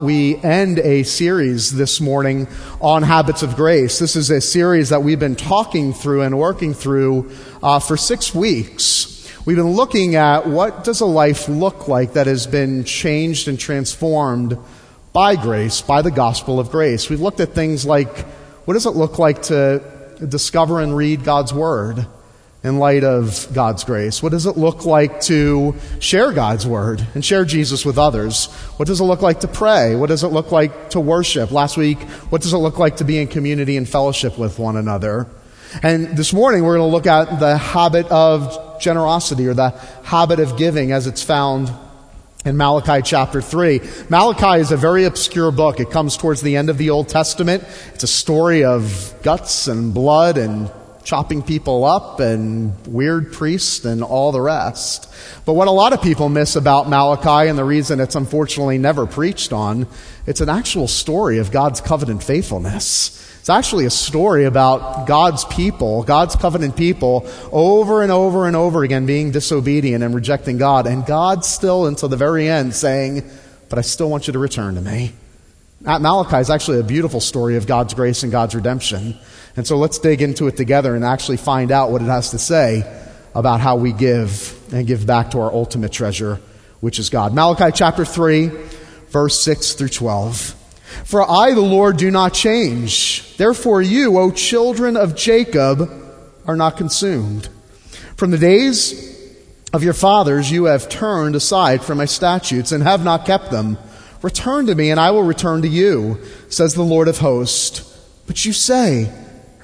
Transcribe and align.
We 0.00 0.38
end 0.38 0.80
a 0.80 1.04
series 1.04 1.70
this 1.70 2.00
morning 2.00 2.48
on 2.80 3.04
habits 3.04 3.44
of 3.44 3.54
grace. 3.54 4.00
This 4.00 4.16
is 4.16 4.28
a 4.28 4.40
series 4.40 4.88
that 4.88 5.04
we've 5.04 5.20
been 5.20 5.36
talking 5.36 5.92
through 5.92 6.22
and 6.22 6.36
working 6.36 6.74
through 6.74 7.30
uh, 7.62 7.78
for 7.78 7.96
six 7.96 8.34
weeks. 8.34 9.30
We've 9.46 9.56
been 9.56 9.70
looking 9.70 10.16
at 10.16 10.48
what 10.48 10.82
does 10.82 11.00
a 11.00 11.06
life 11.06 11.48
look 11.48 11.86
like 11.86 12.14
that 12.14 12.26
has 12.26 12.44
been 12.44 12.82
changed 12.82 13.46
and 13.46 13.56
transformed 13.56 14.58
by 15.12 15.36
grace, 15.36 15.80
by 15.80 16.02
the 16.02 16.10
gospel 16.10 16.58
of 16.58 16.72
grace. 16.72 17.08
We've 17.08 17.20
looked 17.20 17.38
at 17.38 17.50
things 17.50 17.86
like 17.86 18.18
what 18.64 18.74
does 18.74 18.86
it 18.86 18.96
look 18.96 19.20
like 19.20 19.42
to 19.42 19.80
discover 20.28 20.80
and 20.80 20.96
read 20.96 21.22
God's 21.22 21.54
word? 21.54 22.04
In 22.64 22.78
light 22.78 23.04
of 23.04 23.46
God's 23.52 23.84
grace? 23.84 24.22
What 24.22 24.32
does 24.32 24.46
it 24.46 24.56
look 24.56 24.86
like 24.86 25.20
to 25.22 25.76
share 26.00 26.32
God's 26.32 26.66
word 26.66 27.06
and 27.14 27.22
share 27.22 27.44
Jesus 27.44 27.84
with 27.84 27.98
others? 27.98 28.46
What 28.78 28.86
does 28.88 29.00
it 29.00 29.04
look 29.04 29.20
like 29.20 29.40
to 29.40 29.48
pray? 29.48 29.94
What 29.94 30.08
does 30.08 30.24
it 30.24 30.28
look 30.28 30.50
like 30.50 30.90
to 30.90 31.00
worship? 31.00 31.52
Last 31.52 31.76
week, 31.76 32.00
what 32.30 32.40
does 32.40 32.54
it 32.54 32.58
look 32.58 32.78
like 32.78 32.96
to 32.96 33.04
be 33.04 33.18
in 33.18 33.28
community 33.28 33.76
and 33.76 33.86
fellowship 33.86 34.38
with 34.38 34.58
one 34.58 34.76
another? 34.76 35.28
And 35.82 36.16
this 36.16 36.32
morning, 36.32 36.64
we're 36.64 36.78
going 36.78 36.88
to 36.88 36.92
look 36.92 37.06
at 37.06 37.38
the 37.38 37.58
habit 37.58 38.06
of 38.10 38.80
generosity 38.80 39.46
or 39.46 39.54
the 39.54 39.70
habit 40.02 40.40
of 40.40 40.56
giving 40.56 40.90
as 40.92 41.06
it's 41.06 41.22
found 41.22 41.70
in 42.46 42.56
Malachi 42.56 43.02
chapter 43.02 43.42
3. 43.42 43.80
Malachi 44.08 44.60
is 44.60 44.72
a 44.72 44.76
very 44.76 45.04
obscure 45.04 45.50
book. 45.50 45.80
It 45.80 45.90
comes 45.90 46.16
towards 46.16 46.40
the 46.40 46.56
end 46.56 46.70
of 46.70 46.78
the 46.78 46.90
Old 46.90 47.08
Testament. 47.08 47.64
It's 47.92 48.04
a 48.04 48.08
story 48.08 48.64
of 48.64 49.14
guts 49.22 49.66
and 49.66 49.92
blood 49.92 50.38
and 50.38 50.70
chopping 51.04 51.42
people 51.42 51.84
up 51.84 52.18
and 52.18 52.74
weird 52.86 53.32
priests 53.32 53.84
and 53.84 54.02
all 54.02 54.32
the 54.32 54.40
rest. 54.40 55.08
But 55.44 55.52
what 55.52 55.68
a 55.68 55.70
lot 55.70 55.92
of 55.92 56.02
people 56.02 56.28
miss 56.28 56.56
about 56.56 56.88
Malachi 56.88 57.48
and 57.48 57.58
the 57.58 57.64
reason 57.64 58.00
it's 58.00 58.14
unfortunately 58.14 58.78
never 58.78 59.06
preached 59.06 59.52
on, 59.52 59.86
it's 60.26 60.40
an 60.40 60.48
actual 60.48 60.88
story 60.88 61.38
of 61.38 61.52
God's 61.52 61.80
covenant 61.80 62.22
faithfulness. 62.22 63.20
It's 63.40 63.50
actually 63.50 63.84
a 63.84 63.90
story 63.90 64.44
about 64.44 65.06
God's 65.06 65.44
people, 65.44 66.02
God's 66.02 66.34
covenant 66.34 66.76
people, 66.76 67.30
over 67.52 68.02
and 68.02 68.10
over 68.10 68.46
and 68.46 68.56
over 68.56 68.84
again 68.84 69.04
being 69.04 69.32
disobedient 69.32 70.02
and 70.02 70.14
rejecting 70.14 70.56
God. 70.56 70.86
And 70.86 71.04
God 71.04 71.44
still, 71.44 71.86
until 71.86 72.08
the 72.08 72.16
very 72.16 72.48
end, 72.48 72.74
saying, 72.74 73.22
But 73.68 73.78
I 73.78 73.82
still 73.82 74.08
want 74.08 74.26
you 74.26 74.32
to 74.32 74.38
return 74.38 74.76
to 74.76 74.80
me. 74.80 75.12
Malachi 75.82 76.38
is 76.38 76.48
actually 76.48 76.80
a 76.80 76.82
beautiful 76.82 77.20
story 77.20 77.56
of 77.56 77.66
God's 77.66 77.92
grace 77.92 78.22
and 78.22 78.32
God's 78.32 78.54
redemption. 78.54 79.18
And 79.56 79.66
so 79.66 79.76
let's 79.76 79.98
dig 79.98 80.20
into 80.20 80.48
it 80.48 80.56
together 80.56 80.94
and 80.94 81.04
actually 81.04 81.36
find 81.36 81.70
out 81.70 81.90
what 81.90 82.02
it 82.02 82.06
has 82.06 82.30
to 82.30 82.38
say 82.38 82.82
about 83.34 83.60
how 83.60 83.76
we 83.76 83.92
give 83.92 84.58
and 84.72 84.86
give 84.86 85.06
back 85.06 85.30
to 85.32 85.40
our 85.40 85.52
ultimate 85.52 85.92
treasure, 85.92 86.40
which 86.80 86.98
is 86.98 87.10
God. 87.10 87.34
Malachi 87.34 87.70
chapter 87.72 88.04
3, 88.04 88.50
verse 89.08 89.40
6 89.42 89.74
through 89.74 89.88
12. 89.88 90.56
For 91.04 91.28
I, 91.28 91.52
the 91.54 91.60
Lord, 91.60 91.96
do 91.96 92.10
not 92.10 92.34
change. 92.34 93.36
Therefore, 93.36 93.82
you, 93.82 94.18
O 94.18 94.30
children 94.30 94.96
of 94.96 95.16
Jacob, 95.16 95.90
are 96.46 96.56
not 96.56 96.76
consumed. 96.76 97.48
From 98.16 98.30
the 98.30 98.38
days 98.38 99.12
of 99.72 99.82
your 99.82 99.92
fathers, 99.92 100.50
you 100.50 100.64
have 100.64 100.88
turned 100.88 101.34
aside 101.34 101.82
from 101.82 101.98
my 101.98 102.04
statutes 102.04 102.70
and 102.70 102.82
have 102.82 103.04
not 103.04 103.26
kept 103.26 103.50
them. 103.50 103.76
Return 104.22 104.66
to 104.66 104.74
me, 104.74 104.90
and 104.90 105.00
I 105.00 105.10
will 105.10 105.24
return 105.24 105.62
to 105.62 105.68
you, 105.68 106.20
says 106.48 106.74
the 106.74 106.82
Lord 106.82 107.08
of 107.08 107.18
hosts. 107.18 107.80
But 108.26 108.44
you 108.44 108.52
say, 108.52 109.12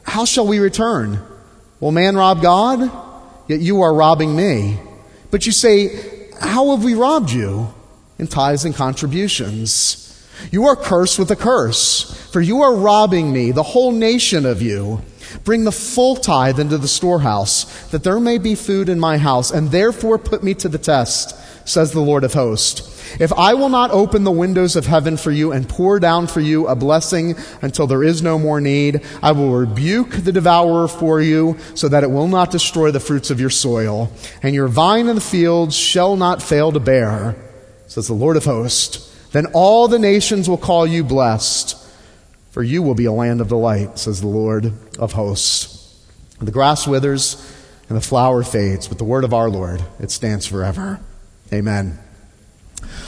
how 0.02 0.24
shall 0.24 0.46
we 0.46 0.58
return? 0.58 1.20
Will 1.80 1.92
man 1.92 2.16
rob 2.16 2.42
God? 2.42 2.90
Yet 3.48 3.60
you 3.60 3.80
are 3.82 3.94
robbing 3.94 4.36
me. 4.36 4.78
But 5.30 5.46
you 5.46 5.52
say, 5.52 6.28
How 6.40 6.70
have 6.70 6.84
we 6.84 6.94
robbed 6.94 7.30
you? 7.30 7.72
In 8.18 8.26
tithes 8.26 8.64
and 8.64 8.74
contributions. 8.74 10.06
You 10.50 10.66
are 10.66 10.76
cursed 10.76 11.18
with 11.18 11.30
a 11.30 11.36
curse, 11.36 12.30
for 12.32 12.40
you 12.40 12.62
are 12.62 12.74
robbing 12.74 13.32
me, 13.32 13.50
the 13.50 13.62
whole 13.62 13.92
nation 13.92 14.46
of 14.46 14.62
you. 14.62 15.02
Bring 15.44 15.64
the 15.64 15.72
full 15.72 16.16
tithe 16.16 16.58
into 16.58 16.78
the 16.78 16.88
storehouse, 16.88 17.88
that 17.90 18.04
there 18.04 18.18
may 18.18 18.38
be 18.38 18.54
food 18.54 18.88
in 18.88 18.98
my 18.98 19.18
house, 19.18 19.50
and 19.50 19.70
therefore 19.70 20.18
put 20.18 20.42
me 20.42 20.54
to 20.54 20.68
the 20.68 20.78
test, 20.78 21.36
says 21.68 21.92
the 21.92 22.00
Lord 22.00 22.24
of 22.24 22.34
hosts. 22.34 22.89
If 23.18 23.32
I 23.32 23.54
will 23.54 23.68
not 23.68 23.90
open 23.90 24.24
the 24.24 24.30
windows 24.30 24.76
of 24.76 24.86
heaven 24.86 25.16
for 25.16 25.30
you 25.30 25.52
and 25.52 25.68
pour 25.68 25.98
down 25.98 26.26
for 26.26 26.40
you 26.40 26.68
a 26.68 26.76
blessing 26.76 27.34
until 27.62 27.86
there 27.86 28.04
is 28.04 28.22
no 28.22 28.38
more 28.38 28.60
need, 28.60 29.00
I 29.22 29.32
will 29.32 29.52
rebuke 29.52 30.10
the 30.10 30.32
devourer 30.32 30.86
for 30.86 31.20
you, 31.20 31.58
so 31.74 31.88
that 31.88 32.04
it 32.04 32.10
will 32.10 32.28
not 32.28 32.50
destroy 32.50 32.90
the 32.90 33.00
fruits 33.00 33.30
of 33.30 33.40
your 33.40 33.50
soil, 33.50 34.12
and 34.42 34.54
your 34.54 34.68
vine 34.68 35.08
in 35.08 35.14
the 35.14 35.20
fields 35.20 35.74
shall 35.74 36.16
not 36.16 36.42
fail 36.42 36.72
to 36.72 36.80
bear, 36.80 37.36
says 37.86 38.06
the 38.06 38.14
Lord 38.14 38.36
of 38.36 38.44
hosts. 38.44 39.06
Then 39.32 39.46
all 39.52 39.88
the 39.88 39.98
nations 39.98 40.48
will 40.48 40.58
call 40.58 40.86
you 40.86 41.02
blessed, 41.02 41.76
for 42.50 42.62
you 42.62 42.82
will 42.82 42.94
be 42.94 43.04
a 43.04 43.12
land 43.12 43.40
of 43.40 43.48
delight, 43.48 43.98
says 43.98 44.20
the 44.20 44.26
Lord 44.26 44.72
of 44.98 45.12
hosts. 45.12 45.78
The 46.40 46.50
grass 46.50 46.86
withers 46.86 47.36
and 47.88 47.96
the 47.96 48.02
flower 48.02 48.42
fades, 48.42 48.88
but 48.88 48.98
the 48.98 49.04
word 49.04 49.24
of 49.24 49.34
our 49.34 49.50
Lord, 49.50 49.82
it 49.98 50.10
stands 50.10 50.46
forever. 50.46 51.00
Amen 51.52 51.98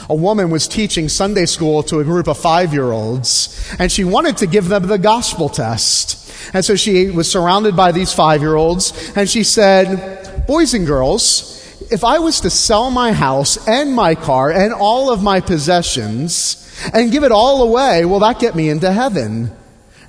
a 0.09 0.15
woman 0.15 0.49
was 0.49 0.67
teaching 0.67 1.09
Sunday 1.09 1.45
school 1.45 1.83
to 1.83 1.99
a 1.99 2.03
group 2.03 2.27
of 2.27 2.37
five 2.37 2.73
year 2.73 2.91
olds, 2.91 3.75
and 3.79 3.91
she 3.91 4.03
wanted 4.03 4.37
to 4.37 4.47
give 4.47 4.67
them 4.67 4.87
the 4.87 4.97
gospel 4.97 5.49
test. 5.49 6.19
And 6.53 6.63
so 6.63 6.75
she 6.75 7.09
was 7.09 7.31
surrounded 7.31 7.75
by 7.75 7.91
these 7.91 8.13
five 8.13 8.41
year 8.41 8.55
olds, 8.55 9.11
and 9.15 9.29
she 9.29 9.43
said, 9.43 10.45
Boys 10.47 10.73
and 10.73 10.85
girls, 10.85 11.53
if 11.91 12.03
I 12.03 12.19
was 12.19 12.41
to 12.41 12.49
sell 12.49 12.91
my 12.91 13.13
house 13.13 13.67
and 13.67 13.93
my 13.93 14.15
car 14.15 14.51
and 14.51 14.73
all 14.73 15.11
of 15.11 15.23
my 15.23 15.39
possessions 15.39 16.59
and 16.93 17.11
give 17.11 17.23
it 17.23 17.31
all 17.31 17.63
away, 17.63 18.03
will 18.05 18.19
that 18.19 18.39
get 18.39 18.55
me 18.55 18.69
into 18.69 18.91
heaven? 18.91 19.51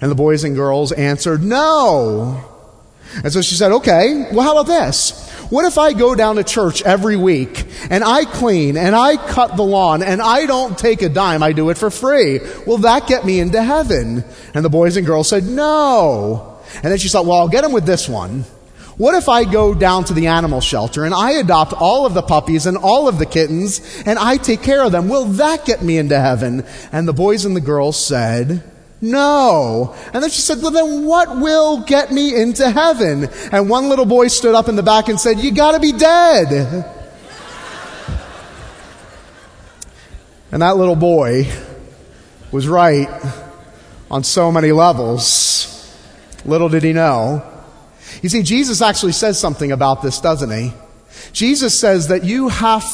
And 0.00 0.10
the 0.10 0.14
boys 0.16 0.44
and 0.44 0.56
girls 0.56 0.92
answered, 0.92 1.42
No. 1.42 2.50
And 3.22 3.32
so 3.32 3.42
she 3.42 3.54
said, 3.54 3.70
Okay, 3.70 4.28
well, 4.32 4.42
how 4.42 4.58
about 4.58 4.66
this? 4.66 5.30
What 5.50 5.66
if 5.66 5.78
I 5.78 5.92
go 5.92 6.14
down 6.14 6.36
to 6.36 6.44
church 6.44 6.82
every 6.82 7.16
week 7.16 7.66
and 7.90 8.02
I 8.02 8.24
clean 8.24 8.76
and 8.76 8.96
I 8.96 9.16
cut 9.16 9.56
the 9.56 9.62
lawn 9.62 10.02
and 10.02 10.22
I 10.22 10.46
don't 10.46 10.76
take 10.76 11.02
a 11.02 11.08
dime, 11.08 11.42
I 11.42 11.52
do 11.52 11.70
it 11.70 11.78
for 11.78 11.90
free? 11.90 12.40
Will 12.66 12.78
that 12.78 13.06
get 13.06 13.24
me 13.24 13.40
into 13.40 13.62
heaven? 13.62 14.24
And 14.54 14.64
the 14.64 14.70
boys 14.70 14.96
and 14.96 15.06
girls 15.06 15.28
said, 15.28 15.44
no. 15.44 16.58
And 16.76 16.84
then 16.84 16.98
she 16.98 17.08
thought, 17.08 17.26
well, 17.26 17.38
I'll 17.38 17.48
get 17.48 17.64
him 17.64 17.72
with 17.72 17.84
this 17.84 18.08
one. 18.08 18.44
What 18.96 19.16
if 19.16 19.28
I 19.28 19.44
go 19.44 19.74
down 19.74 20.04
to 20.04 20.14
the 20.14 20.28
animal 20.28 20.60
shelter 20.60 21.04
and 21.04 21.12
I 21.12 21.32
adopt 21.32 21.72
all 21.72 22.06
of 22.06 22.14
the 22.14 22.22
puppies 22.22 22.66
and 22.66 22.76
all 22.76 23.08
of 23.08 23.18
the 23.18 23.26
kittens 23.26 23.80
and 24.06 24.18
I 24.18 24.36
take 24.36 24.62
care 24.62 24.84
of 24.84 24.92
them? 24.92 25.08
Will 25.08 25.24
that 25.24 25.64
get 25.64 25.82
me 25.82 25.98
into 25.98 26.18
heaven? 26.18 26.64
And 26.92 27.06
the 27.06 27.12
boys 27.12 27.44
and 27.44 27.56
the 27.56 27.60
girls 27.60 27.96
said, 27.96 28.62
no. 29.04 29.94
And 30.12 30.22
then 30.22 30.30
she 30.30 30.40
said, 30.40 30.62
Well, 30.62 30.70
then 30.70 31.04
what 31.04 31.36
will 31.36 31.82
get 31.82 32.10
me 32.10 32.40
into 32.40 32.70
heaven? 32.70 33.28
And 33.52 33.68
one 33.68 33.88
little 33.88 34.06
boy 34.06 34.28
stood 34.28 34.54
up 34.54 34.68
in 34.68 34.76
the 34.76 34.82
back 34.82 35.08
and 35.08 35.20
said, 35.20 35.38
You 35.38 35.52
gotta 35.52 35.78
be 35.78 35.92
dead. 35.92 36.90
And 40.50 40.62
that 40.62 40.76
little 40.76 40.96
boy 40.96 41.48
was 42.50 42.66
right 42.68 43.08
on 44.10 44.22
so 44.22 44.50
many 44.52 44.72
levels. 44.72 45.92
Little 46.44 46.68
did 46.68 46.84
he 46.84 46.92
know. 46.92 47.42
You 48.22 48.28
see, 48.28 48.42
Jesus 48.42 48.80
actually 48.80 49.12
says 49.12 49.38
something 49.38 49.72
about 49.72 50.00
this, 50.00 50.20
doesn't 50.20 50.50
he? 50.50 50.72
Jesus 51.32 51.78
says 51.78 52.08
that 52.08 52.24
you 52.24 52.48
have, 52.48 52.84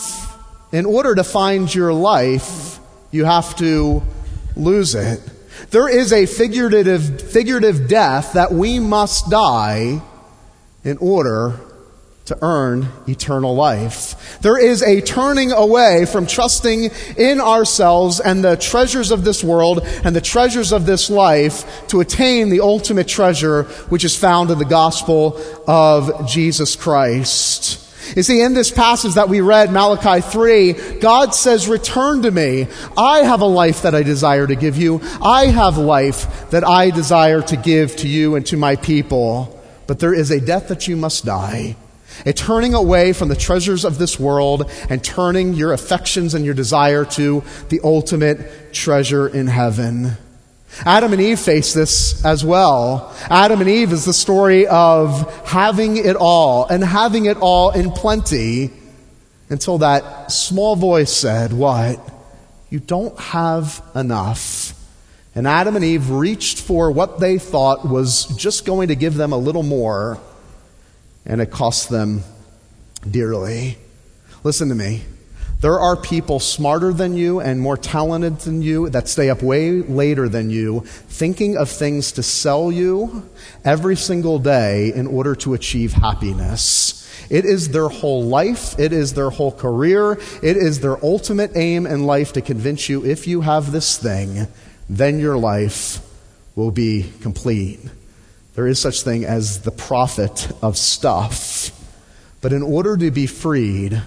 in 0.73 0.87
order 0.87 1.15
to 1.15 1.23
find 1.23 1.73
your 1.73 1.93
life, 1.93 2.79
you 3.11 3.27
have 3.27 3.55
to 3.57 4.03
lose 4.57 4.95
it. 4.95 5.21
There 5.71 5.89
is 5.89 6.13
a 6.13 6.27
figurative, 6.27 7.31
figurative 7.31 7.89
death 7.89 8.33
that 8.33 8.53
we 8.53 8.81
must 8.81 9.31
die 9.31 10.03
in 10.83 10.97
order 10.99 11.61
to 12.25 12.39
earn 12.43 12.89
eternal 13.09 13.55
life. 13.55 14.39
There 14.41 14.59
is 14.59 14.83
a 14.83 15.01
turning 15.01 15.53
away 15.53 16.07
from 16.07 16.27
trusting 16.27 16.91
in 17.17 17.41
ourselves 17.41 18.21
and 18.21 18.45
the 18.45 18.57
treasures 18.57 19.11
of 19.11 19.25
this 19.25 19.43
world 19.43 19.81
and 20.05 20.15
the 20.15 20.21
treasures 20.21 20.73
of 20.73 20.87
this 20.87 21.11
life 21.11 21.87
to 21.89 22.01
attain 22.01 22.51
the 22.51 22.61
ultimate 22.61 23.09
treasure 23.09 23.65
which 23.91 24.05
is 24.05 24.17
found 24.17 24.51
in 24.51 24.59
the 24.59 24.65
gospel 24.65 25.41
of 25.67 26.29
Jesus 26.29 26.77
Christ. 26.77 27.90
You 28.17 28.23
see, 28.23 28.43
in 28.43 28.55
this 28.55 28.71
passage 28.71 29.15
that 29.15 29.29
we 29.29 29.41
read, 29.41 29.73
Malachi 29.73 30.21
3, 30.21 30.99
God 31.01 31.35
says, 31.35 31.69
Return 31.69 32.23
to 32.23 32.31
me. 32.31 32.67
I 32.97 33.19
have 33.21 33.41
a 33.41 33.47
life 33.47 33.83
that 33.83 33.95
I 33.95 34.03
desire 34.03 34.47
to 34.47 34.57
give 34.57 34.77
you. 34.77 35.01
I 35.23 35.47
have 35.47 35.79
life 35.79 36.51
that 36.51 36.65
I 36.65 36.91
desire 36.91 37.43
to 37.43 37.57
give 37.57 37.97
to 37.97 38.09
you 38.09 38.35
and 38.35 38.45
to 38.47 38.57
my 38.57 38.77
people. 38.77 39.61
But 39.87 39.99
there 39.99 40.15
is 40.15 40.31
a 40.31 40.41
death 40.41 40.69
that 40.69 40.89
you 40.89 40.97
must 40.97 41.25
die. 41.25 41.77
A 42.27 42.33
turning 42.33 42.75
away 42.75 43.13
from 43.13 43.29
the 43.29 43.37
treasures 43.37 43.85
of 43.85 43.99
this 43.99 44.19
world 44.19 44.71
and 44.89 45.03
turning 45.03 45.55
your 45.55 45.73
affections 45.73 46.35
and 46.35 46.45
your 46.45 46.55
desire 46.55 47.05
to 47.07 47.43
the 47.69 47.81
ultimate 47.83 48.73
treasure 48.73 49.29
in 49.29 49.47
heaven. 49.47 50.17
Adam 50.85 51.13
and 51.13 51.21
Eve 51.21 51.41
face 51.41 51.75
this 51.75 52.25
as 52.25 52.45
well. 52.45 53.15
Adam 53.29 53.61
and 53.61 53.69
Eve 53.69 53.93
is 53.93 54.05
the 54.05 54.13
story 54.13 54.67
of 54.67 55.47
having 55.47 55.97
it 55.97 56.17
all 56.17 56.67
and 56.67 56.83
having 56.83 57.27
it 57.27 57.37
all 57.39 57.71
in 57.71 57.91
plenty 57.91 58.71
until 59.49 59.79
that 59.79 60.31
small 60.31 60.77
voice 60.77 61.13
said, 61.13 61.53
What? 61.53 62.01
you 62.71 62.79
don't 62.79 63.19
have 63.19 63.83
enough. 63.95 64.75
And 65.35 65.47
Adam 65.47 65.77
and 65.77 65.85
Eve 65.85 66.11
reached 66.11 66.61
for 66.61 66.91
what 66.91 67.21
they 67.21 67.39
thought 67.39 67.87
was 67.87 68.27
just 68.37 68.65
going 68.65 68.89
to 68.89 68.95
give 68.95 69.15
them 69.15 69.33
a 69.33 69.37
little 69.37 69.63
more, 69.63 70.19
and 71.27 71.41
it 71.41 71.51
cost 71.51 71.89
them 71.91 72.23
dearly. 73.09 73.77
Listen 74.43 74.69
to 74.69 74.75
me. 74.75 75.03
There 75.61 75.79
are 75.79 75.95
people 75.95 76.41
smarter 76.41 76.91
than 76.91 77.19
you 77.19 77.41
and 77.41 77.61
more 77.61 77.77
talented 77.77 78.39
than 78.39 78.63
you 78.63 78.89
that 78.91 79.09
stay 79.09 79.29
up 79.29 79.43
way 79.43 79.73
later 79.83 80.27
than 80.27 80.49
you, 80.49 80.81
thinking 80.81 81.59
of 81.59 81.69
things 81.69 82.13
to 82.13 82.23
sell 82.23 82.73
you 82.73 83.29
every 83.63 83.95
single 83.95 84.39
day 84.39 84.91
in 84.95 85.07
order 85.07 85.35
to 85.37 85.53
achieve 85.53 85.93
happiness. 85.93 86.97
It 87.29 87.45
is 87.45 87.69
their 87.69 87.89
whole 87.89 88.23
life. 88.23 88.79
It 88.79 88.95
is 88.95 89.13
their 89.13 89.29
whole 89.29 89.53
career. 89.53 90.13
It 90.43 90.57
is 90.57 90.81
their 90.81 91.03
ultimate 91.05 91.55
aim 91.55 91.87
in 91.87 92.05
life 92.05 92.33
to 92.33 92.41
convince 92.41 92.89
you 92.89 93.05
if 93.05 93.27
you 93.27 93.43
have 93.43 93.71
this 93.71 93.99
thing, 93.99 94.49
then 94.89 95.19
your 95.19 95.37
life 95.37 96.01
will 96.57 96.71
be 96.71 97.13
complete. 97.21 97.81
There 98.55 98.67
is 98.67 98.79
such 98.79 99.03
thing 99.03 99.27
as 99.27 99.61
the 99.61 99.71
profit 99.71 100.51
of 100.63 100.79
stuff. 100.79 101.71
But 102.41 102.55
in 102.55 102.63
order 102.63 102.97
to 102.97 103.11
be 103.11 103.27
freed 103.27 104.01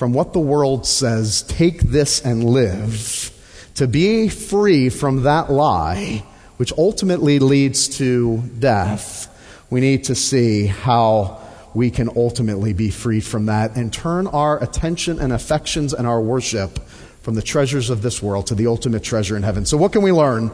from 0.00 0.14
what 0.14 0.32
the 0.32 0.40
world 0.40 0.86
says, 0.86 1.42
take 1.42 1.82
this 1.82 2.24
and 2.24 2.42
live, 2.42 3.30
to 3.74 3.86
be 3.86 4.30
free 4.30 4.88
from 4.88 5.24
that 5.24 5.52
lie, 5.52 6.24
which 6.56 6.72
ultimately 6.78 7.38
leads 7.38 7.86
to 7.98 8.38
death, 8.58 9.28
we 9.68 9.78
need 9.78 10.04
to 10.04 10.14
see 10.14 10.64
how 10.64 11.38
we 11.74 11.90
can 11.90 12.08
ultimately 12.16 12.72
be 12.72 12.88
freed 12.88 13.22
from 13.22 13.44
that 13.44 13.76
and 13.76 13.92
turn 13.92 14.26
our 14.28 14.64
attention 14.64 15.20
and 15.20 15.34
affections 15.34 15.92
and 15.92 16.06
our 16.06 16.22
worship 16.22 16.78
from 17.20 17.34
the 17.34 17.42
treasures 17.42 17.90
of 17.90 18.00
this 18.00 18.22
world 18.22 18.46
to 18.46 18.54
the 18.54 18.68
ultimate 18.68 19.02
treasure 19.02 19.36
in 19.36 19.42
heaven. 19.42 19.66
So, 19.66 19.76
what 19.76 19.92
can 19.92 20.00
we 20.00 20.12
learn 20.12 20.48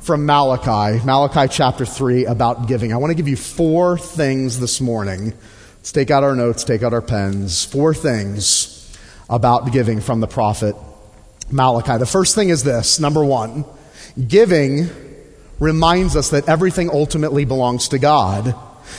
from 0.00 0.24
Malachi, 0.26 1.04
Malachi 1.04 1.52
chapter 1.52 1.84
3, 1.84 2.26
about 2.26 2.68
giving? 2.68 2.92
I 2.92 2.98
want 2.98 3.10
to 3.10 3.16
give 3.16 3.26
you 3.26 3.34
four 3.34 3.98
things 3.98 4.60
this 4.60 4.80
morning. 4.80 5.34
Let's 5.78 5.90
take 5.90 6.12
out 6.12 6.22
our 6.22 6.36
notes, 6.36 6.62
take 6.62 6.84
out 6.84 6.92
our 6.92 7.02
pens. 7.02 7.64
Four 7.64 7.94
things 7.94 8.71
about 9.32 9.72
giving 9.72 10.00
from 10.00 10.20
the 10.20 10.26
prophet 10.26 10.76
Malachi. 11.50 11.98
The 11.98 12.06
first 12.06 12.34
thing 12.34 12.50
is 12.50 12.62
this 12.62 13.00
number 13.00 13.24
one, 13.24 13.64
giving 14.28 14.90
reminds 15.58 16.16
us 16.16 16.30
that 16.30 16.48
everything 16.48 16.90
ultimately 16.90 17.44
belongs 17.44 17.88
to 17.88 17.98
God. 17.98 18.54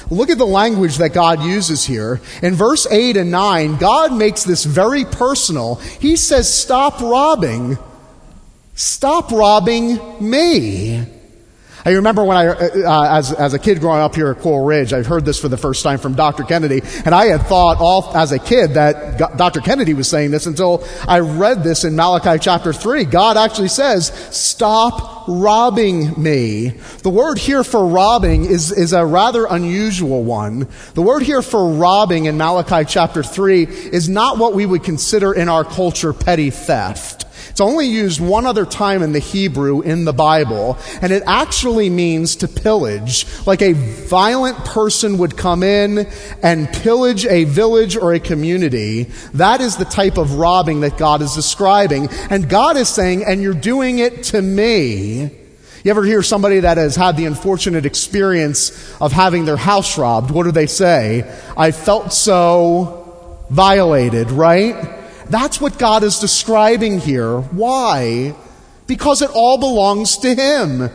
Look 0.09 0.29
at 0.29 0.37
the 0.39 0.45
language 0.45 0.97
that 0.97 1.13
God 1.13 1.43
uses 1.43 1.85
here. 1.85 2.19
In 2.41 2.55
verse 2.55 2.87
8 2.89 3.15
and 3.17 3.29
9, 3.31 3.77
God 3.77 4.13
makes 4.13 4.43
this 4.43 4.63
very 4.63 5.05
personal. 5.05 5.75
He 5.75 6.15
says, 6.15 6.51
Stop 6.51 6.99
robbing. 6.99 7.77
Stop 8.73 9.31
robbing 9.31 9.99
me. 10.19 11.05
I 11.85 11.91
remember 11.91 12.23
when 12.23 12.37
I, 12.37 12.47
uh, 12.47 12.53
uh, 12.53 13.17
as, 13.17 13.33
as 13.33 13.53
a 13.53 13.59
kid 13.59 13.81
growing 13.81 13.99
up 13.99 14.15
here 14.15 14.29
at 14.29 14.39
Coral 14.39 14.65
Ridge, 14.65 14.93
I 14.93 15.03
heard 15.03 15.25
this 15.25 15.39
for 15.39 15.49
the 15.49 15.57
first 15.57 15.83
time 15.83 15.99
from 15.99 16.15
Dr. 16.15 16.43
Kennedy, 16.43 16.81
and 17.03 17.13
I 17.13 17.25
had 17.25 17.41
thought 17.41 17.77
all 17.79 18.15
as 18.15 18.31
a 18.31 18.39
kid 18.39 18.75
that 18.75 19.17
Dr. 19.37 19.59
Kennedy 19.59 19.93
was 19.93 20.07
saying 20.07 20.31
this 20.31 20.45
until 20.45 20.85
I 21.07 21.19
read 21.19 21.61
this 21.63 21.83
in 21.83 21.95
Malachi 21.95 22.39
chapter 22.39 22.71
3. 22.71 23.03
God 23.03 23.35
actually 23.35 23.67
says, 23.67 24.07
stop 24.31 25.27
robbing 25.27 26.21
me. 26.21 26.69
The 27.01 27.09
word 27.09 27.37
here 27.37 27.65
for 27.65 27.85
robbing 27.85 28.45
is, 28.45 28.71
is 28.71 28.93
a 28.93 29.05
rather 29.05 29.45
unusual 29.45 30.23
one. 30.23 30.69
The 30.93 31.01
word 31.01 31.23
here 31.23 31.41
for 31.41 31.73
robbing 31.73 32.25
in 32.25 32.37
Malachi 32.37 32.85
chapter 32.87 33.23
3 33.23 33.63
is 33.63 34.07
not 34.07 34.37
what 34.37 34.53
we 34.53 34.65
would 34.65 34.83
consider 34.83 35.33
in 35.33 35.49
our 35.49 35.65
culture 35.65 36.13
petty 36.13 36.49
theft. 36.49 37.22
It's 37.53 37.61
only 37.61 37.85
used 37.85 38.19
one 38.19 38.47
other 38.47 38.65
time 38.65 39.03
in 39.03 39.11
the 39.11 39.19
Hebrew 39.19 39.81
in 39.81 40.05
the 40.05 40.11
Bible, 40.11 40.75
and 41.03 41.13
it 41.13 41.21
actually 41.27 41.87
means 41.87 42.35
to 42.37 42.47
pillage. 42.47 43.27
Like 43.45 43.61
a 43.61 43.73
violent 43.73 44.57
person 44.65 45.19
would 45.19 45.37
come 45.37 45.61
in 45.61 46.07
and 46.41 46.67
pillage 46.67 47.27
a 47.27 47.43
village 47.43 47.95
or 47.95 48.11
a 48.11 48.19
community. 48.19 49.03
That 49.35 49.61
is 49.61 49.77
the 49.77 49.85
type 49.85 50.17
of 50.17 50.33
robbing 50.33 50.81
that 50.81 50.97
God 50.97 51.21
is 51.21 51.35
describing. 51.35 52.07
And 52.31 52.49
God 52.49 52.75
is 52.75 52.89
saying, 52.89 53.23
and 53.23 53.39
you're 53.39 53.53
doing 53.53 53.99
it 53.99 54.23
to 54.23 54.41
me. 54.41 55.25
You 55.83 55.91
ever 55.91 56.03
hear 56.03 56.23
somebody 56.23 56.61
that 56.61 56.77
has 56.77 56.95
had 56.95 57.17
the 57.17 57.25
unfortunate 57.25 57.85
experience 57.85 58.99
of 58.99 59.11
having 59.11 59.45
their 59.45 59.57
house 59.57 59.95
robbed? 59.95 60.31
What 60.31 60.45
do 60.45 60.51
they 60.51 60.65
say? 60.65 61.31
I 61.55 61.69
felt 61.69 62.13
so 62.13 63.45
violated, 63.51 64.31
right? 64.31 65.02
That's 65.29 65.59
what 65.61 65.79
God 65.79 66.03
is 66.03 66.19
describing 66.19 66.99
here. 66.99 67.39
Why? 67.39 68.35
Because 68.87 69.21
it 69.21 69.29
all 69.33 69.57
belongs 69.57 70.17
to 70.17 70.35
Him. 70.35 70.89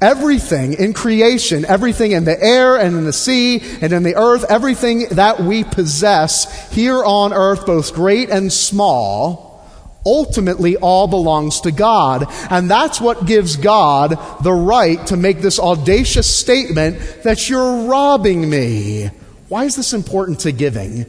Everything 0.00 0.72
in 0.74 0.94
creation, 0.94 1.64
everything 1.64 2.10
in 2.10 2.24
the 2.24 2.42
air 2.42 2.76
and 2.76 2.96
in 2.96 3.04
the 3.04 3.12
sea 3.12 3.60
and 3.80 3.92
in 3.92 4.02
the 4.02 4.16
earth, 4.16 4.44
everything 4.48 5.06
that 5.12 5.40
we 5.40 5.62
possess 5.62 6.72
here 6.72 7.04
on 7.04 7.32
earth, 7.32 7.66
both 7.66 7.94
great 7.94 8.28
and 8.28 8.52
small, 8.52 9.64
ultimately 10.04 10.76
all 10.76 11.06
belongs 11.06 11.60
to 11.60 11.70
God. 11.70 12.26
And 12.50 12.68
that's 12.68 13.00
what 13.00 13.26
gives 13.26 13.54
God 13.56 14.18
the 14.42 14.52
right 14.52 15.04
to 15.06 15.16
make 15.16 15.40
this 15.40 15.60
audacious 15.60 16.34
statement 16.34 17.22
that 17.22 17.48
you're 17.48 17.86
robbing 17.86 18.50
me. 18.50 19.10
Why 19.48 19.66
is 19.66 19.76
this 19.76 19.92
important 19.92 20.40
to 20.40 20.50
giving? 20.50 21.06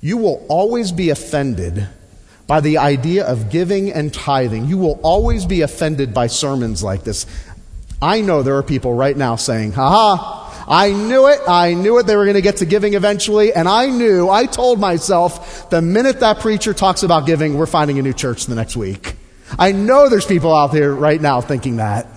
You 0.00 0.16
will 0.18 0.44
always 0.48 0.92
be 0.92 1.10
offended 1.10 1.88
by 2.46 2.60
the 2.60 2.78
idea 2.78 3.26
of 3.26 3.50
giving 3.50 3.92
and 3.92 4.12
tithing. 4.12 4.66
You 4.66 4.78
will 4.78 5.00
always 5.02 5.46
be 5.46 5.62
offended 5.62 6.14
by 6.14 6.28
sermons 6.28 6.82
like 6.82 7.02
this. 7.02 7.26
I 8.00 8.20
know 8.20 8.42
there 8.42 8.56
are 8.56 8.62
people 8.62 8.94
right 8.94 9.16
now 9.16 9.36
saying, 9.36 9.72
ha 9.72 9.90
ha! 9.90 10.64
I 10.68 10.90
knew 10.90 11.28
it. 11.28 11.40
I 11.46 11.74
knew 11.74 11.98
it. 11.98 12.06
They 12.06 12.16
were 12.16 12.24
going 12.24 12.34
to 12.34 12.42
get 12.42 12.56
to 12.56 12.66
giving 12.66 12.94
eventually. 12.94 13.52
And 13.52 13.68
I 13.68 13.86
knew, 13.86 14.28
I 14.28 14.46
told 14.46 14.80
myself, 14.80 15.70
the 15.70 15.80
minute 15.80 16.20
that 16.20 16.40
preacher 16.40 16.74
talks 16.74 17.02
about 17.02 17.26
giving, 17.26 17.56
we're 17.56 17.66
finding 17.66 17.98
a 17.98 18.02
new 18.02 18.12
church 18.12 18.46
the 18.46 18.56
next 18.56 18.76
week. 18.76 19.14
I 19.58 19.72
know 19.72 20.08
there's 20.08 20.26
people 20.26 20.54
out 20.54 20.72
there 20.72 20.92
right 20.92 21.20
now 21.20 21.40
thinking 21.40 21.76
that. 21.76 22.08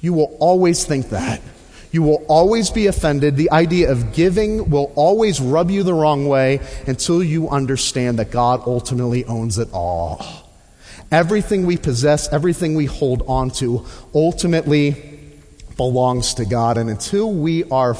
You 0.00 0.12
will 0.12 0.36
always 0.40 0.84
think 0.84 1.08
that. 1.08 1.40
You 1.90 2.02
will 2.02 2.24
always 2.28 2.70
be 2.70 2.86
offended. 2.86 3.36
The 3.36 3.50
idea 3.50 3.90
of 3.90 4.12
giving 4.12 4.70
will 4.70 4.92
always 4.94 5.40
rub 5.40 5.70
you 5.70 5.82
the 5.82 5.94
wrong 5.94 6.26
way 6.28 6.60
until 6.86 7.22
you 7.22 7.48
understand 7.48 8.18
that 8.18 8.30
God 8.30 8.62
ultimately 8.66 9.24
owns 9.24 9.58
it 9.58 9.68
all. 9.72 10.24
Everything 11.10 11.64
we 11.64 11.78
possess, 11.78 12.30
everything 12.30 12.74
we 12.74 12.84
hold 12.84 13.22
on 13.26 13.50
to, 13.52 13.86
ultimately 14.14 15.18
belongs 15.78 16.34
to 16.34 16.44
God. 16.44 16.76
And 16.76 16.90
until 16.90 17.32
we 17.32 17.64
are 17.70 17.96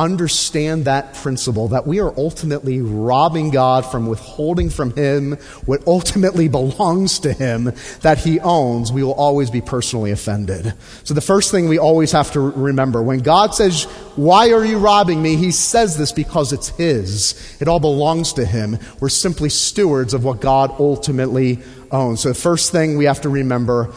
understand 0.00 0.86
that 0.86 1.14
principle 1.14 1.68
that 1.68 1.86
we 1.86 2.00
are 2.00 2.12
ultimately 2.16 2.80
robbing 2.80 3.50
God 3.50 3.84
from 3.84 4.06
withholding 4.06 4.70
from 4.70 4.94
Him 4.96 5.32
what 5.66 5.86
ultimately 5.86 6.48
belongs 6.48 7.18
to 7.20 7.32
Him 7.32 7.72
that 8.00 8.18
He 8.18 8.40
owns, 8.40 8.90
we 8.90 9.02
will 9.02 9.12
always 9.12 9.50
be 9.50 9.60
personally 9.60 10.10
offended. 10.10 10.72
So 11.04 11.12
the 11.12 11.20
first 11.20 11.50
thing 11.50 11.68
we 11.68 11.78
always 11.78 12.12
have 12.12 12.32
to 12.32 12.40
remember 12.40 13.02
when 13.02 13.18
God 13.20 13.54
says, 13.54 13.84
Why 14.16 14.52
are 14.52 14.64
you 14.64 14.78
robbing 14.78 15.20
me? 15.20 15.36
He 15.36 15.50
says 15.50 15.98
this 15.98 16.12
because 16.12 16.52
it's 16.52 16.68
His. 16.70 17.56
It 17.60 17.68
all 17.68 17.80
belongs 17.80 18.32
to 18.34 18.44
Him. 18.44 18.78
We're 19.00 19.10
simply 19.10 19.50
stewards 19.50 20.14
of 20.14 20.24
what 20.24 20.40
God 20.40 20.74
ultimately 20.80 21.58
owns. 21.90 22.20
So 22.20 22.30
the 22.30 22.34
first 22.34 22.72
thing 22.72 22.96
we 22.96 23.04
have 23.04 23.20
to 23.22 23.28
remember 23.28 23.92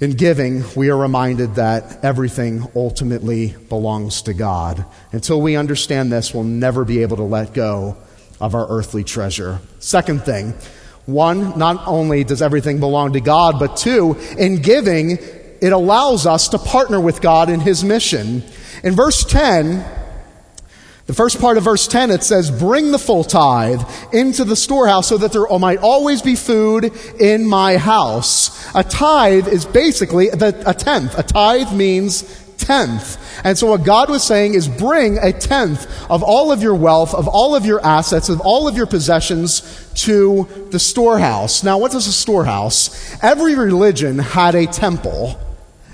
in 0.00 0.12
giving, 0.12 0.64
we 0.74 0.88
are 0.88 0.96
reminded 0.96 1.56
that 1.56 2.02
everything 2.02 2.66
ultimately 2.74 3.54
belongs 3.68 4.22
to 4.22 4.32
God. 4.32 4.84
Until 5.12 5.42
we 5.42 5.56
understand 5.56 6.10
this, 6.10 6.32
we'll 6.32 6.44
never 6.44 6.86
be 6.86 7.02
able 7.02 7.18
to 7.18 7.22
let 7.22 7.52
go 7.52 7.98
of 8.40 8.54
our 8.54 8.66
earthly 8.70 9.04
treasure. 9.04 9.60
Second 9.78 10.22
thing, 10.22 10.54
one, 11.04 11.58
not 11.58 11.86
only 11.86 12.24
does 12.24 12.40
everything 12.40 12.80
belong 12.80 13.12
to 13.12 13.20
God, 13.20 13.58
but 13.58 13.76
two, 13.76 14.16
in 14.38 14.62
giving, 14.62 15.18
it 15.60 15.72
allows 15.72 16.26
us 16.26 16.48
to 16.48 16.58
partner 16.58 16.98
with 16.98 17.20
God 17.20 17.50
in 17.50 17.60
His 17.60 17.84
mission. 17.84 18.42
In 18.82 18.94
verse 18.94 19.22
10, 19.24 19.84
the 21.06 21.14
first 21.14 21.40
part 21.40 21.56
of 21.56 21.64
verse 21.64 21.88
10, 21.88 22.10
it 22.10 22.22
says, 22.22 22.50
Bring 22.50 22.92
the 22.92 22.98
full 22.98 23.24
tithe 23.24 23.82
into 24.12 24.44
the 24.44 24.56
storehouse 24.56 25.08
so 25.08 25.18
that 25.18 25.32
there 25.32 25.46
might 25.58 25.78
always 25.78 26.22
be 26.22 26.36
food 26.36 26.92
in 27.18 27.46
my 27.46 27.76
house. 27.76 28.72
A 28.74 28.84
tithe 28.84 29.48
is 29.48 29.64
basically 29.64 30.28
a 30.28 30.74
tenth. 30.74 31.18
A 31.18 31.22
tithe 31.22 31.72
means 31.72 32.22
tenth. 32.58 33.18
And 33.44 33.58
so 33.58 33.68
what 33.68 33.84
God 33.84 34.10
was 34.10 34.22
saying 34.22 34.54
is 34.54 34.68
bring 34.68 35.18
a 35.18 35.32
tenth 35.32 35.86
of 36.10 36.22
all 36.22 36.52
of 36.52 36.62
your 36.62 36.74
wealth, 36.74 37.14
of 37.14 37.26
all 37.26 37.56
of 37.56 37.64
your 37.64 37.84
assets, 37.84 38.28
of 38.28 38.40
all 38.40 38.68
of 38.68 38.76
your 38.76 38.86
possessions 38.86 39.90
to 39.94 40.46
the 40.70 40.78
storehouse. 40.78 41.64
Now, 41.64 41.78
what 41.78 41.94
is 41.94 42.06
a 42.06 42.12
storehouse? 42.12 43.16
Every 43.22 43.54
religion 43.54 44.18
had 44.18 44.54
a 44.54 44.66
temple. 44.66 45.40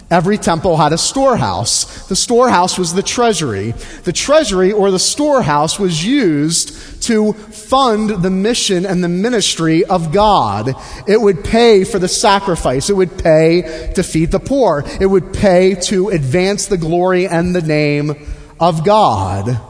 Every 0.08 0.38
temple 0.38 0.76
had 0.76 0.92
a 0.92 0.98
storehouse. 0.98 2.06
The 2.06 2.14
storehouse 2.14 2.78
was 2.78 2.94
the 2.94 3.02
treasury. 3.02 3.72
The 4.04 4.12
treasury 4.12 4.70
or 4.70 4.92
the 4.92 5.00
storehouse 5.00 5.80
was 5.80 6.04
used 6.06 7.02
to 7.04 7.32
fund 7.32 8.10
the 8.10 8.30
mission 8.30 8.86
and 8.86 9.02
the 9.02 9.08
ministry 9.08 9.84
of 9.84 10.12
God. 10.12 10.74
It 11.08 11.20
would 11.20 11.42
pay 11.42 11.82
for 11.82 11.98
the 11.98 12.06
sacrifice. 12.06 12.88
It 12.88 12.96
would 12.96 13.18
pay 13.18 13.92
to 13.96 14.02
feed 14.04 14.30
the 14.30 14.38
poor. 14.38 14.84
It 15.00 15.06
would 15.06 15.34
pay 15.34 15.74
to 15.86 16.10
advance 16.10 16.66
the 16.66 16.78
glory 16.78 17.26
and 17.26 17.52
the 17.52 17.62
name 17.62 18.14
of 18.60 18.84
God. 18.84 19.60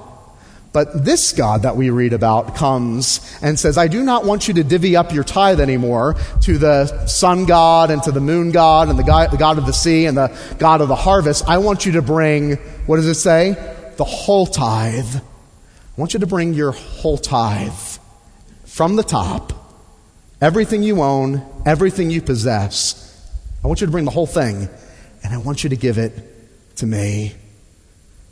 But 0.76 1.06
this 1.06 1.33
God 1.33 1.62
that 1.62 1.75
we 1.75 1.88
read 1.88 2.12
about 2.12 2.54
comes 2.54 3.38
and 3.40 3.59
says, 3.59 3.78
I 3.78 3.88
do 3.88 4.04
not 4.04 4.26
want 4.26 4.47
you 4.47 4.52
to 4.52 4.62
divvy 4.62 4.95
up 4.95 5.11
your 5.11 5.25
tithe 5.25 5.59
anymore 5.59 6.16
to 6.42 6.59
the 6.59 7.06
sun 7.06 7.47
god 7.47 7.90
and 7.90 8.02
to 8.02 8.12
the 8.12 8.21
moon 8.21 8.50
god 8.50 8.90
and 8.90 8.99
the 8.99 9.02
god, 9.02 9.56
of 9.56 9.64
the 9.64 9.73
sea 9.73 10.04
and 10.04 10.18
the 10.18 10.38
god 10.59 10.83
of 10.83 10.88
the 10.88 10.95
harvest. 10.95 11.49
I 11.49 11.56
want 11.56 11.87
you 11.87 11.92
to 11.92 12.02
bring, 12.02 12.56
what 12.85 12.97
does 12.97 13.06
it 13.06 13.14
say? 13.14 13.52
The 13.97 14.04
whole 14.04 14.47
tithe. 14.47 15.16
I 15.16 15.21
want 15.97 16.12
you 16.12 16.21
to 16.21 16.26
bring 16.26 16.52
your 16.52 16.73
whole 16.73 17.16
tithe 17.16 17.73
from 18.66 18.97
the 18.97 19.02
top, 19.02 19.54
everything 20.42 20.83
you 20.83 21.00
own, 21.00 21.42
everything 21.64 22.11
you 22.11 22.21
possess. 22.21 23.02
I 23.64 23.66
want 23.66 23.80
you 23.80 23.87
to 23.87 23.90
bring 23.90 24.04
the 24.04 24.11
whole 24.11 24.26
thing, 24.26 24.68
and 25.25 25.33
I 25.33 25.38
want 25.38 25.64
you 25.64 25.71
to 25.71 25.76
give 25.76 25.97
it 25.97 26.12
to 26.76 26.87
me 26.87 27.35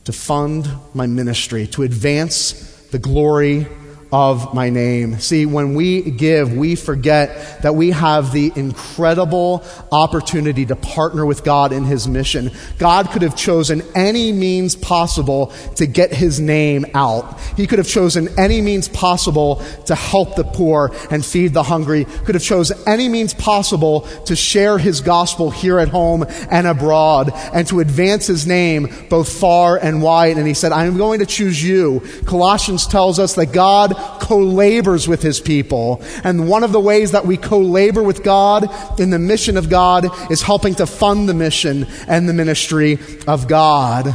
to 0.04 0.12
fund 0.12 0.68
my 0.92 1.06
ministry, 1.06 1.66
to 1.68 1.82
advance 1.82 2.52
the 2.90 2.98
glory 2.98 3.66
of 4.14 4.54
my 4.54 4.70
name. 4.70 5.18
See, 5.18 5.44
when 5.44 5.74
we 5.74 6.00
give, 6.02 6.56
we 6.56 6.76
forget 6.76 7.62
that 7.62 7.74
we 7.74 7.90
have 7.90 8.30
the 8.32 8.52
incredible 8.54 9.64
opportunity 9.90 10.64
to 10.66 10.76
partner 10.76 11.26
with 11.26 11.42
God 11.42 11.72
in 11.72 11.82
His 11.82 12.06
mission. 12.06 12.52
God 12.78 13.10
could 13.10 13.22
have 13.22 13.34
chosen 13.34 13.82
any 13.96 14.30
means 14.30 14.76
possible 14.76 15.48
to 15.74 15.86
get 15.86 16.14
His 16.14 16.38
name 16.38 16.86
out. 16.94 17.40
He 17.56 17.66
could 17.66 17.80
have 17.80 17.88
chosen 17.88 18.28
any 18.38 18.60
means 18.60 18.88
possible 18.88 19.56
to 19.86 19.96
help 19.96 20.36
the 20.36 20.44
poor 20.44 20.92
and 21.10 21.26
feed 21.26 21.52
the 21.52 21.64
hungry, 21.64 22.04
could 22.04 22.36
have 22.36 22.44
chosen 22.44 22.78
any 22.86 23.08
means 23.08 23.34
possible 23.34 24.02
to 24.26 24.36
share 24.36 24.78
His 24.78 25.00
gospel 25.00 25.50
here 25.50 25.80
at 25.80 25.88
home 25.88 26.24
and 26.52 26.68
abroad 26.68 27.32
and 27.52 27.66
to 27.66 27.80
advance 27.80 28.28
His 28.28 28.46
name 28.46 28.94
both 29.10 29.28
far 29.28 29.76
and 29.76 30.00
wide. 30.00 30.38
And 30.38 30.46
He 30.46 30.54
said, 30.54 30.70
I'm 30.70 30.96
going 30.96 31.18
to 31.18 31.26
choose 31.26 31.60
you. 31.60 32.00
Colossians 32.26 32.86
tells 32.86 33.18
us 33.18 33.34
that 33.34 33.46
God 33.46 34.03
co-labors 34.20 35.06
with 35.08 35.22
his 35.22 35.40
people. 35.40 36.02
And 36.22 36.48
one 36.48 36.64
of 36.64 36.72
the 36.72 36.80
ways 36.80 37.12
that 37.12 37.26
we 37.26 37.36
co-labor 37.36 38.02
with 38.02 38.22
God 38.22 38.68
in 39.00 39.10
the 39.10 39.18
mission 39.18 39.56
of 39.56 39.68
God 39.68 40.06
is 40.30 40.42
helping 40.42 40.74
to 40.76 40.86
fund 40.86 41.28
the 41.28 41.34
mission 41.34 41.86
and 42.08 42.28
the 42.28 42.34
ministry 42.34 42.98
of 43.26 43.48
God 43.48 44.14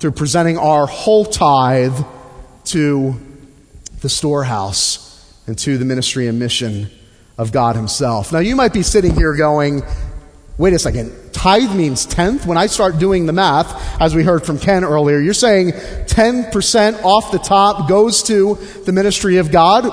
through 0.00 0.12
presenting 0.12 0.58
our 0.58 0.86
whole 0.86 1.24
tithe 1.24 1.98
to 2.64 3.14
the 4.00 4.08
storehouse 4.08 5.34
and 5.46 5.58
to 5.58 5.78
the 5.78 5.84
ministry 5.84 6.28
and 6.28 6.38
mission 6.38 6.90
of 7.36 7.52
God 7.52 7.76
himself. 7.76 8.32
Now 8.32 8.38
you 8.38 8.56
might 8.56 8.72
be 8.72 8.82
sitting 8.82 9.14
here 9.14 9.34
going, 9.34 9.82
wait 10.56 10.72
a 10.72 10.78
second, 10.78 11.12
tithe 11.32 11.74
means 11.74 12.06
tenth? 12.06 12.46
When 12.46 12.56
I 12.56 12.66
start 12.66 12.98
doing 12.98 13.26
the 13.26 13.32
math, 13.32 14.00
as 14.00 14.14
we 14.14 14.22
heard 14.22 14.46
from 14.46 14.58
Ken 14.58 14.84
earlier, 14.84 15.18
you're 15.18 15.34
saying 15.34 15.72
10% 15.72 17.02
off 17.02 17.32
the 17.32 17.38
top 17.38 17.88
goes 17.88 18.22
to 18.24 18.54
the 18.84 18.92
ministry 18.92 19.38
of 19.38 19.50
God? 19.50 19.84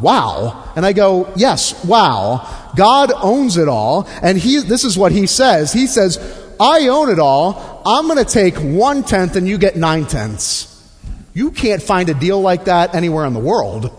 Wow. 0.00 0.72
And 0.76 0.86
I 0.86 0.92
go, 0.92 1.32
yes, 1.36 1.84
wow. 1.84 2.72
God 2.76 3.12
owns 3.12 3.56
it 3.56 3.68
all. 3.68 4.08
And 4.22 4.38
he, 4.38 4.60
this 4.60 4.84
is 4.84 4.96
what 4.96 5.12
he 5.12 5.26
says. 5.26 5.72
He 5.72 5.86
says, 5.86 6.18
I 6.60 6.88
own 6.88 7.10
it 7.10 7.18
all. 7.18 7.82
I'm 7.84 8.06
going 8.06 8.24
to 8.24 8.30
take 8.30 8.56
one 8.56 9.02
tenth 9.02 9.36
and 9.36 9.48
you 9.48 9.58
get 9.58 9.76
nine 9.76 10.06
tenths. 10.06 10.74
You 11.34 11.50
can't 11.50 11.82
find 11.82 12.08
a 12.08 12.14
deal 12.14 12.40
like 12.40 12.64
that 12.64 12.94
anywhere 12.94 13.24
in 13.26 13.32
the 13.32 13.40
world. 13.40 13.92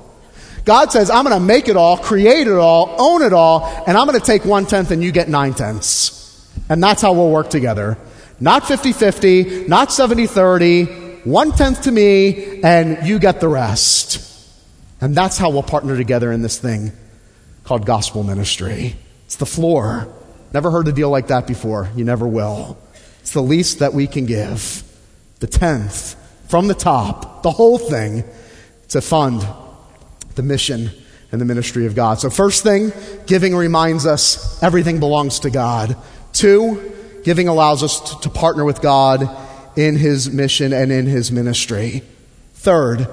God 0.69 0.91
says, 0.91 1.09
I'm 1.09 1.25
going 1.25 1.35
to 1.35 1.43
make 1.43 1.67
it 1.67 1.75
all, 1.75 1.97
create 1.97 2.45
it 2.45 2.53
all, 2.53 2.95
own 2.99 3.23
it 3.23 3.33
all, 3.33 3.65
and 3.87 3.97
I'm 3.97 4.05
going 4.05 4.19
to 4.19 4.23
take 4.23 4.45
one 4.45 4.67
tenth 4.67 4.91
and 4.91 5.03
you 5.03 5.11
get 5.11 5.27
nine 5.27 5.55
tenths. 5.55 6.47
And 6.69 6.83
that's 6.83 7.01
how 7.01 7.13
we'll 7.13 7.31
work 7.31 7.49
together. 7.49 7.97
Not 8.39 8.67
50 8.67 8.93
50, 8.93 9.67
not 9.67 9.91
70 9.91 10.27
30, 10.27 10.85
one 11.23 11.53
tenth 11.53 11.81
to 11.85 11.91
me, 11.91 12.61
and 12.61 13.07
you 13.07 13.17
get 13.17 13.39
the 13.39 13.47
rest. 13.47 14.23
And 15.01 15.15
that's 15.15 15.39
how 15.39 15.49
we'll 15.49 15.63
partner 15.63 15.97
together 15.97 16.31
in 16.31 16.43
this 16.43 16.59
thing 16.59 16.91
called 17.63 17.87
gospel 17.87 18.21
ministry. 18.21 18.95
It's 19.25 19.37
the 19.37 19.47
floor. 19.47 20.07
Never 20.53 20.69
heard 20.69 20.87
a 20.87 20.91
deal 20.91 21.09
like 21.09 21.29
that 21.29 21.47
before. 21.47 21.89
You 21.95 22.03
never 22.03 22.27
will. 22.27 22.77
It's 23.21 23.31
the 23.31 23.41
least 23.41 23.79
that 23.79 23.95
we 23.95 24.05
can 24.05 24.27
give. 24.27 24.83
The 25.39 25.47
tenth 25.47 26.15
from 26.47 26.67
the 26.67 26.75
top, 26.75 27.41
the 27.41 27.49
whole 27.49 27.79
thing 27.79 28.23
to 28.89 29.01
fund 29.01 29.43
the 30.35 30.43
mission 30.43 30.91
and 31.31 31.39
the 31.39 31.45
ministry 31.45 31.85
of 31.85 31.95
God. 31.95 32.19
So, 32.19 32.29
first 32.29 32.63
thing, 32.63 32.91
giving 33.27 33.55
reminds 33.55 34.05
us 34.05 34.61
everything 34.63 34.99
belongs 34.99 35.39
to 35.41 35.49
God. 35.49 35.95
Two, 36.33 36.93
giving 37.23 37.47
allows 37.47 37.83
us 37.83 37.99
to, 37.99 38.21
to 38.21 38.29
partner 38.29 38.65
with 38.65 38.81
God 38.81 39.29
in 39.75 39.95
his 39.95 40.31
mission 40.31 40.73
and 40.73 40.91
in 40.91 41.05
his 41.05 41.31
ministry. 41.31 42.03
Third, 42.55 43.07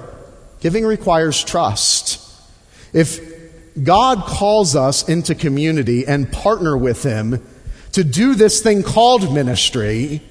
giving 0.59 0.85
requires 0.85 1.43
trust. 1.43 2.23
If 2.93 3.19
God 3.83 4.23
calls 4.23 4.75
us 4.75 5.07
into 5.07 5.35
community 5.35 6.05
and 6.07 6.31
partner 6.31 6.75
with 6.75 7.03
him 7.03 7.45
to 7.91 8.03
do 8.03 8.35
this 8.35 8.61
thing 8.61 8.83
called 8.83 9.33
ministry, 9.33 10.21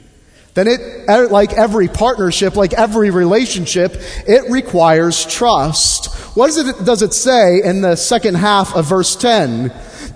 then 0.57 0.69
it, 0.69 0.81
er, 1.07 1.29
like 1.29 1.53
every 1.53 1.87
partnership, 1.87 2.57
like 2.57 2.73
every 2.73 3.11
relationship, 3.11 3.93
it 4.27 4.51
requires 4.51 5.27
trust. 5.27 6.15
What 6.35 6.57
it, 6.57 6.83
does 6.83 7.03
it 7.03 7.13
say 7.13 7.63
in 7.63 7.83
the 7.83 7.95
second 7.95 8.37
half 8.37 8.75
of 8.75 8.87
verse 8.87 9.15
10? 9.17 9.71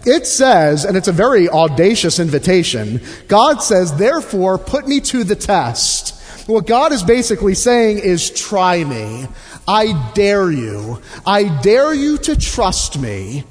It 0.07 0.27
says, 0.27 0.87
and 0.87 0.97
it's 0.97 1.09
a 1.09 1.13
very 1.13 1.51
audacious 1.51 2.19
invitation, 2.19 3.03
God 3.29 3.63
says, 3.63 3.95
therefore, 3.95 4.57
put 4.57 4.89
me 4.89 5.01
to 5.01 5.25
the 5.25 5.37
test. 5.37 6.19
What 6.49 6.67
God 6.67 6.93
is 6.93 7.03
basically 7.03 7.55
saying 7.55 7.99
is, 7.99 8.31
try 8.31 8.83
me. 8.83 9.27
I 9.69 10.11
dare 10.15 10.51
you. 10.51 11.03
I 11.27 11.61
dare 11.61 11.93
you 11.93 12.17
to 12.17 12.35
trust 12.35 12.99
me 12.99 13.45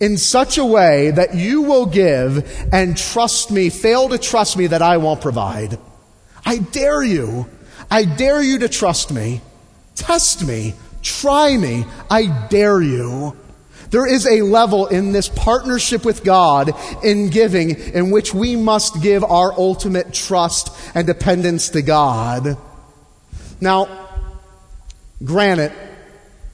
in 0.00 0.18
such 0.18 0.58
a 0.58 0.64
way 0.64 1.12
that 1.12 1.36
you 1.36 1.62
will 1.62 1.86
give 1.86 2.68
and 2.72 2.96
trust 2.96 3.52
me, 3.52 3.70
fail 3.70 4.08
to 4.08 4.18
trust 4.18 4.56
me 4.56 4.66
that 4.66 4.82
I 4.82 4.96
won't 4.96 5.20
provide. 5.20 5.78
I 6.44 6.58
dare 6.58 7.02
you. 7.02 7.46
I 7.90 8.04
dare 8.04 8.42
you 8.42 8.58
to 8.60 8.68
trust 8.68 9.12
me. 9.12 9.40
Test 9.94 10.46
me. 10.46 10.74
Try 11.02 11.56
me. 11.56 11.84
I 12.10 12.46
dare 12.48 12.80
you. 12.80 13.36
There 13.90 14.06
is 14.06 14.26
a 14.26 14.40
level 14.40 14.86
in 14.86 15.12
this 15.12 15.28
partnership 15.28 16.04
with 16.04 16.24
God 16.24 16.72
in 17.04 17.28
giving 17.28 17.70
in 17.70 18.10
which 18.10 18.32
we 18.32 18.56
must 18.56 19.02
give 19.02 19.22
our 19.22 19.52
ultimate 19.52 20.14
trust 20.14 20.74
and 20.94 21.06
dependence 21.06 21.68
to 21.70 21.82
God. 21.82 22.56
Now, 23.60 24.08
granted, 25.22 25.72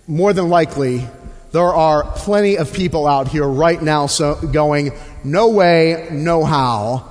more 0.09 0.33
than 0.33 0.49
likely, 0.49 1.07
there 1.52 1.73
are 1.73 2.02
plenty 2.16 2.59
of 2.59 2.73
people 2.73 3.07
out 3.07 3.28
here 3.28 3.47
right 3.47 3.80
now 3.80 4.07
so 4.07 4.35
going, 4.35 4.90
no 5.23 5.50
way, 5.50 6.09
no 6.11 6.45
how. 6.45 7.09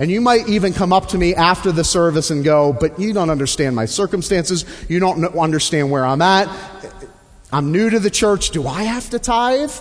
And 0.00 0.10
you 0.10 0.22
might 0.22 0.48
even 0.48 0.72
come 0.72 0.94
up 0.94 1.08
to 1.08 1.18
me 1.18 1.34
after 1.34 1.70
the 1.70 1.84
service 1.84 2.30
and 2.30 2.42
go, 2.42 2.72
but 2.72 2.98
you 2.98 3.12
don't 3.12 3.28
understand 3.28 3.76
my 3.76 3.84
circumstances. 3.84 4.64
You 4.88 4.98
don't 4.98 5.22
understand 5.36 5.90
where 5.90 6.06
I'm 6.06 6.22
at. 6.22 6.48
I'm 7.52 7.70
new 7.70 7.90
to 7.90 7.98
the 7.98 8.08
church. 8.08 8.48
Do 8.50 8.66
I 8.66 8.84
have 8.84 9.10
to 9.10 9.18
tithe? 9.18 9.72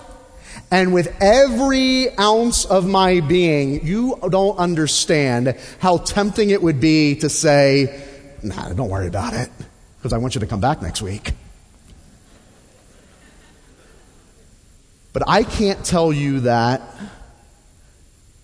And 0.72 0.94
with 0.94 1.16
every 1.22 2.16
ounce 2.18 2.66
of 2.66 2.86
my 2.86 3.22
being, 3.22 3.86
you 3.88 4.20
don't 4.30 4.58
understand 4.58 5.56
how 5.80 6.00
tempting 6.00 6.50
it 6.50 6.62
would 6.62 6.82
be 6.82 7.16
to 7.16 7.30
say, 7.30 8.04
nah, 8.44 8.74
don't 8.74 8.90
worry 8.90 9.08
about 9.08 9.34
it, 9.34 9.50
because 9.98 10.12
I 10.12 10.18
want 10.18 10.36
you 10.36 10.42
to 10.42 10.48
come 10.48 10.60
back 10.60 10.82
next 10.82 11.02
week. 11.02 11.32
But 15.14 15.24
I 15.28 15.44
can't 15.44 15.84
tell 15.86 16.12
you 16.12 16.42
that 16.42 16.82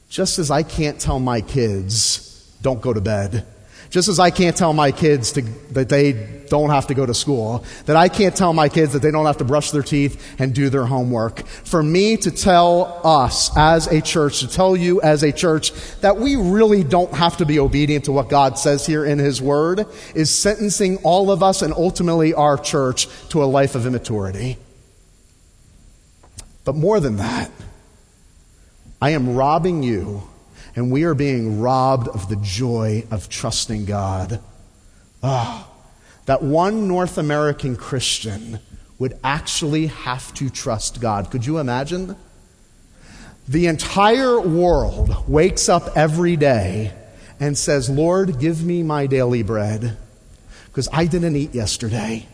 just 0.10 0.40
as 0.40 0.52
I 0.52 0.64
can't 0.64 1.00
tell 1.00 1.20
my 1.20 1.42
kids, 1.42 2.56
don't 2.62 2.82
go 2.82 2.94
to 2.94 3.02
bed. 3.02 3.46
Just 3.90 4.10
as 4.10 4.20
I 4.20 4.30
can't 4.30 4.58
tell 4.58 4.74
my 4.74 4.92
kids 4.92 5.32
to, 5.34 5.42
that 5.72 5.90
they 5.90 6.14
don't 6.50 6.70
have 6.70 6.88
to 6.88 6.94
go 6.94 7.06
to 7.06 7.14
school, 7.14 7.64
that 7.86 7.96
I 7.96 8.10
can't 8.10 8.36
tell 8.36 8.52
my 8.52 8.68
kids 8.68 8.94
that 8.94 9.02
they 9.02 9.12
don't 9.12 9.26
have 9.26 9.38
to 9.38 9.46
brush 9.46 9.72
their 9.72 9.84
teeth 9.84 10.36
and 10.40 10.54
do 10.54 10.70
their 10.70 10.86
homework. 10.86 11.46
For 11.48 11.82
me 11.82 12.18
to 12.18 12.32
tell 12.32 13.02
us 13.06 13.56
as 13.56 13.88
a 13.88 14.02
church, 14.02 14.40
to 14.40 14.48
tell 14.48 14.76
you 14.76 15.02
as 15.02 15.24
a 15.24 15.32
church, 15.32 15.72
that 16.02 16.18
we 16.18 16.36
really 16.36 16.84
don't 16.84 17.14
have 17.14 17.38
to 17.38 17.46
be 17.46 17.60
obedient 17.60 18.06
to 18.06 18.12
what 18.12 18.30
God 18.30 18.58
says 18.58 18.86
here 18.86 19.06
in 19.06 19.20
His 19.20 19.42
Word 19.42 19.86
is 20.14 20.30
sentencing 20.30 20.98
all 20.98 21.32
of 21.32 21.42
us 21.44 21.62
and 21.62 21.74
ultimately 21.74 22.34
our 22.34 22.58
church 22.58 23.08
to 23.30 23.44
a 23.44 23.46
life 23.46 23.76
of 23.76 23.86
immaturity. 23.86 24.58
But 26.64 26.76
more 26.76 27.00
than 27.00 27.18
that, 27.18 27.52
I 29.02 29.12
am 29.12 29.36
robbing 29.36 29.84
you 29.84 30.24
and 30.76 30.92
we 30.92 31.04
are 31.04 31.14
being 31.14 31.60
robbed 31.60 32.08
of 32.10 32.28
the 32.30 32.36
joy 32.38 33.06
of 33.12 33.30
trusting 33.30 33.86
God. 33.86 34.42
Ah, 35.24 35.70
that 36.26 36.42
one 36.42 36.88
North 36.88 37.18
American 37.18 37.76
Christian 37.76 38.60
would 38.98 39.18
actually 39.24 39.88
have 39.88 40.34
to 40.36 40.50
trust 40.50 41.02
God. 41.02 41.30
Could 41.30 41.46
you 41.46 41.58
imagine? 41.58 42.16
The 43.48 43.68
entire 43.68 44.40
world 44.40 45.28
wakes 45.28 45.70
up 45.70 45.96
every 45.96 46.36
day 46.36 46.94
and 47.40 47.58
says, 47.58 47.90
Lord, 47.90 48.40
give 48.40 48.64
me 48.64 48.82
my 48.82 49.08
daily 49.08 49.44
bread 49.44 49.98
because 50.68 50.90
I 50.92 51.06
didn't 51.06 51.36
eat 51.36 51.54
yesterday 51.54 52.28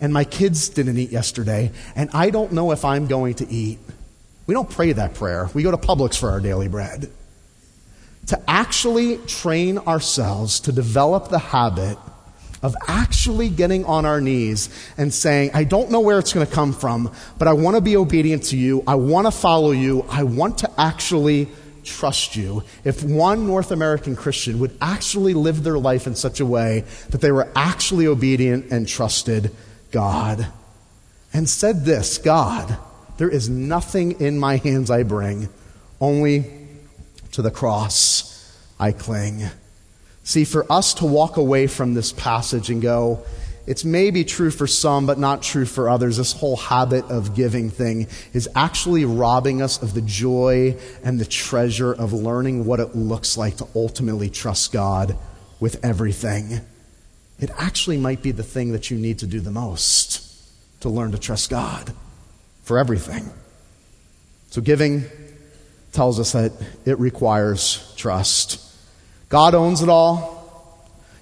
and 0.00 0.12
my 0.12 0.24
kids 0.24 0.68
didn't 0.68 0.98
eat 0.98 1.10
yesterday 1.10 1.72
and 1.96 2.10
I 2.12 2.30
don't 2.30 2.52
know 2.52 2.70
if 2.70 2.84
I'm 2.84 3.06
going 3.06 3.34
to 3.34 3.50
eat. 3.50 3.78
We 4.52 4.54
don't 4.54 4.68
pray 4.68 4.92
that 4.92 5.14
prayer. 5.14 5.48
We 5.54 5.62
go 5.62 5.70
to 5.70 5.78
Publix 5.78 6.18
for 6.18 6.28
our 6.28 6.38
daily 6.38 6.68
bread. 6.68 7.10
To 8.26 8.38
actually 8.46 9.16
train 9.16 9.78
ourselves 9.78 10.60
to 10.60 10.72
develop 10.72 11.30
the 11.30 11.38
habit 11.38 11.96
of 12.62 12.76
actually 12.86 13.48
getting 13.48 13.86
on 13.86 14.04
our 14.04 14.20
knees 14.20 14.68
and 14.98 15.14
saying, 15.14 15.52
I 15.54 15.64
don't 15.64 15.90
know 15.90 16.00
where 16.00 16.18
it's 16.18 16.34
going 16.34 16.46
to 16.46 16.52
come 16.52 16.74
from, 16.74 17.10
but 17.38 17.48
I 17.48 17.54
want 17.54 17.76
to 17.76 17.80
be 17.80 17.96
obedient 17.96 18.42
to 18.48 18.58
you. 18.58 18.84
I 18.86 18.96
want 18.96 19.26
to 19.26 19.30
follow 19.30 19.70
you. 19.70 20.04
I 20.10 20.24
want 20.24 20.58
to 20.58 20.70
actually 20.78 21.48
trust 21.82 22.36
you. 22.36 22.62
If 22.84 23.02
one 23.02 23.46
North 23.46 23.70
American 23.70 24.14
Christian 24.14 24.58
would 24.58 24.76
actually 24.82 25.32
live 25.32 25.62
their 25.62 25.78
life 25.78 26.06
in 26.06 26.14
such 26.14 26.40
a 26.40 26.44
way 26.44 26.84
that 27.08 27.22
they 27.22 27.32
were 27.32 27.50
actually 27.56 28.06
obedient 28.06 28.70
and 28.70 28.86
trusted 28.86 29.50
God 29.92 30.46
and 31.32 31.48
said 31.48 31.86
this 31.86 32.18
God, 32.18 32.76
there 33.22 33.30
is 33.30 33.48
nothing 33.48 34.20
in 34.20 34.36
my 34.36 34.56
hands 34.56 34.90
I 34.90 35.04
bring, 35.04 35.48
only 36.00 36.44
to 37.30 37.40
the 37.40 37.52
cross 37.52 38.52
I 38.80 38.90
cling. 38.90 39.44
See, 40.24 40.44
for 40.44 40.66
us 40.68 40.94
to 40.94 41.06
walk 41.06 41.36
away 41.36 41.68
from 41.68 41.94
this 41.94 42.10
passage 42.10 42.68
and 42.68 42.82
go, 42.82 43.24
it's 43.64 43.84
maybe 43.84 44.24
true 44.24 44.50
for 44.50 44.66
some, 44.66 45.06
but 45.06 45.20
not 45.20 45.40
true 45.40 45.66
for 45.66 45.88
others. 45.88 46.16
This 46.16 46.32
whole 46.32 46.56
habit 46.56 47.04
of 47.12 47.36
giving 47.36 47.70
thing 47.70 48.08
is 48.32 48.48
actually 48.56 49.04
robbing 49.04 49.62
us 49.62 49.80
of 49.80 49.94
the 49.94 50.02
joy 50.02 50.76
and 51.04 51.20
the 51.20 51.24
treasure 51.24 51.92
of 51.92 52.12
learning 52.12 52.64
what 52.64 52.80
it 52.80 52.96
looks 52.96 53.36
like 53.36 53.58
to 53.58 53.68
ultimately 53.76 54.30
trust 54.30 54.72
God 54.72 55.16
with 55.60 55.84
everything. 55.84 56.60
It 57.38 57.50
actually 57.56 57.98
might 57.98 58.20
be 58.20 58.32
the 58.32 58.42
thing 58.42 58.72
that 58.72 58.90
you 58.90 58.98
need 58.98 59.20
to 59.20 59.28
do 59.28 59.38
the 59.38 59.52
most 59.52 60.28
to 60.80 60.88
learn 60.88 61.12
to 61.12 61.18
trust 61.18 61.50
God 61.50 61.94
for 62.62 62.78
everything. 62.78 63.28
So, 64.50 64.60
giving 64.60 65.04
tells 65.92 66.18
us 66.18 66.32
that 66.32 66.52
it 66.84 66.98
requires 66.98 67.94
trust. 67.96 68.60
God 69.28 69.54
owns 69.54 69.82
it 69.82 69.88
all. 69.88 70.40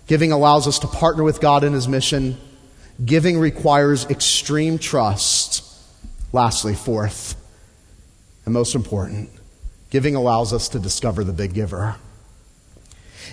Giving 0.07 0.33
allows 0.33 0.67
us 0.67 0.81
to 0.81 0.87
partner 0.87 1.23
with 1.23 1.41
God 1.41 1.63
in 1.65 1.73
His 1.73 1.87
mission. 1.87 2.37
Giving 3.05 3.39
requires 3.39 4.07
extreme 4.07 4.79
trust. 4.79 5.65
Lastly, 6.33 6.75
fourth, 6.75 7.35
and 8.45 8.55
most 8.55 8.75
important, 8.75 9.31
giving 9.91 10.15
allows 10.15 10.53
us 10.53 10.69
to 10.71 10.79
discover 10.79 11.25
the 11.25 11.33
big 11.33 11.55
giver. 11.55 11.97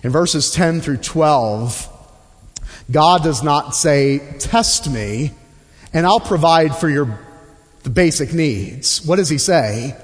In 0.03 0.11
verses 0.11 0.51
10 0.51 0.81
through 0.81 0.97
12, 0.97 1.89
God 2.89 3.23
does 3.23 3.43
not 3.43 3.75
say, 3.75 4.19
Test 4.39 4.89
me, 4.89 5.31
and 5.93 6.05
I'll 6.05 6.19
provide 6.19 6.75
for 6.75 6.89
your 6.89 7.19
the 7.87 7.93
basic 7.93 8.33
needs. 8.33 9.01
What 9.05 9.15
does 9.15 9.29
He 9.29 9.37
say? 9.37 9.95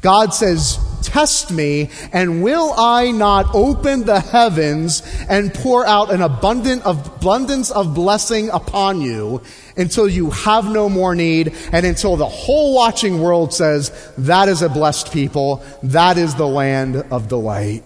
God 0.00 0.32
says, 0.32 0.78
Test 1.02 1.50
me, 1.50 1.90
and 2.12 2.40
will 2.40 2.72
I 2.76 3.10
not 3.10 3.52
open 3.52 4.04
the 4.04 4.20
heavens 4.20 5.02
and 5.28 5.52
pour 5.52 5.84
out 5.84 6.12
an 6.12 6.22
abundant 6.22 6.84
of, 6.84 7.04
abundance 7.16 7.72
of 7.72 7.96
blessing 7.96 8.48
upon 8.50 9.00
you 9.00 9.42
until 9.76 10.08
you 10.08 10.30
have 10.30 10.70
no 10.70 10.88
more 10.88 11.16
need 11.16 11.52
and 11.72 11.84
until 11.84 12.16
the 12.16 12.28
whole 12.28 12.76
watching 12.76 13.20
world 13.20 13.52
says, 13.52 13.90
That 14.18 14.48
is 14.48 14.62
a 14.62 14.68
blessed 14.68 15.12
people, 15.12 15.64
that 15.82 16.18
is 16.18 16.36
the 16.36 16.46
land 16.46 16.96
of 17.10 17.26
delight 17.26 17.82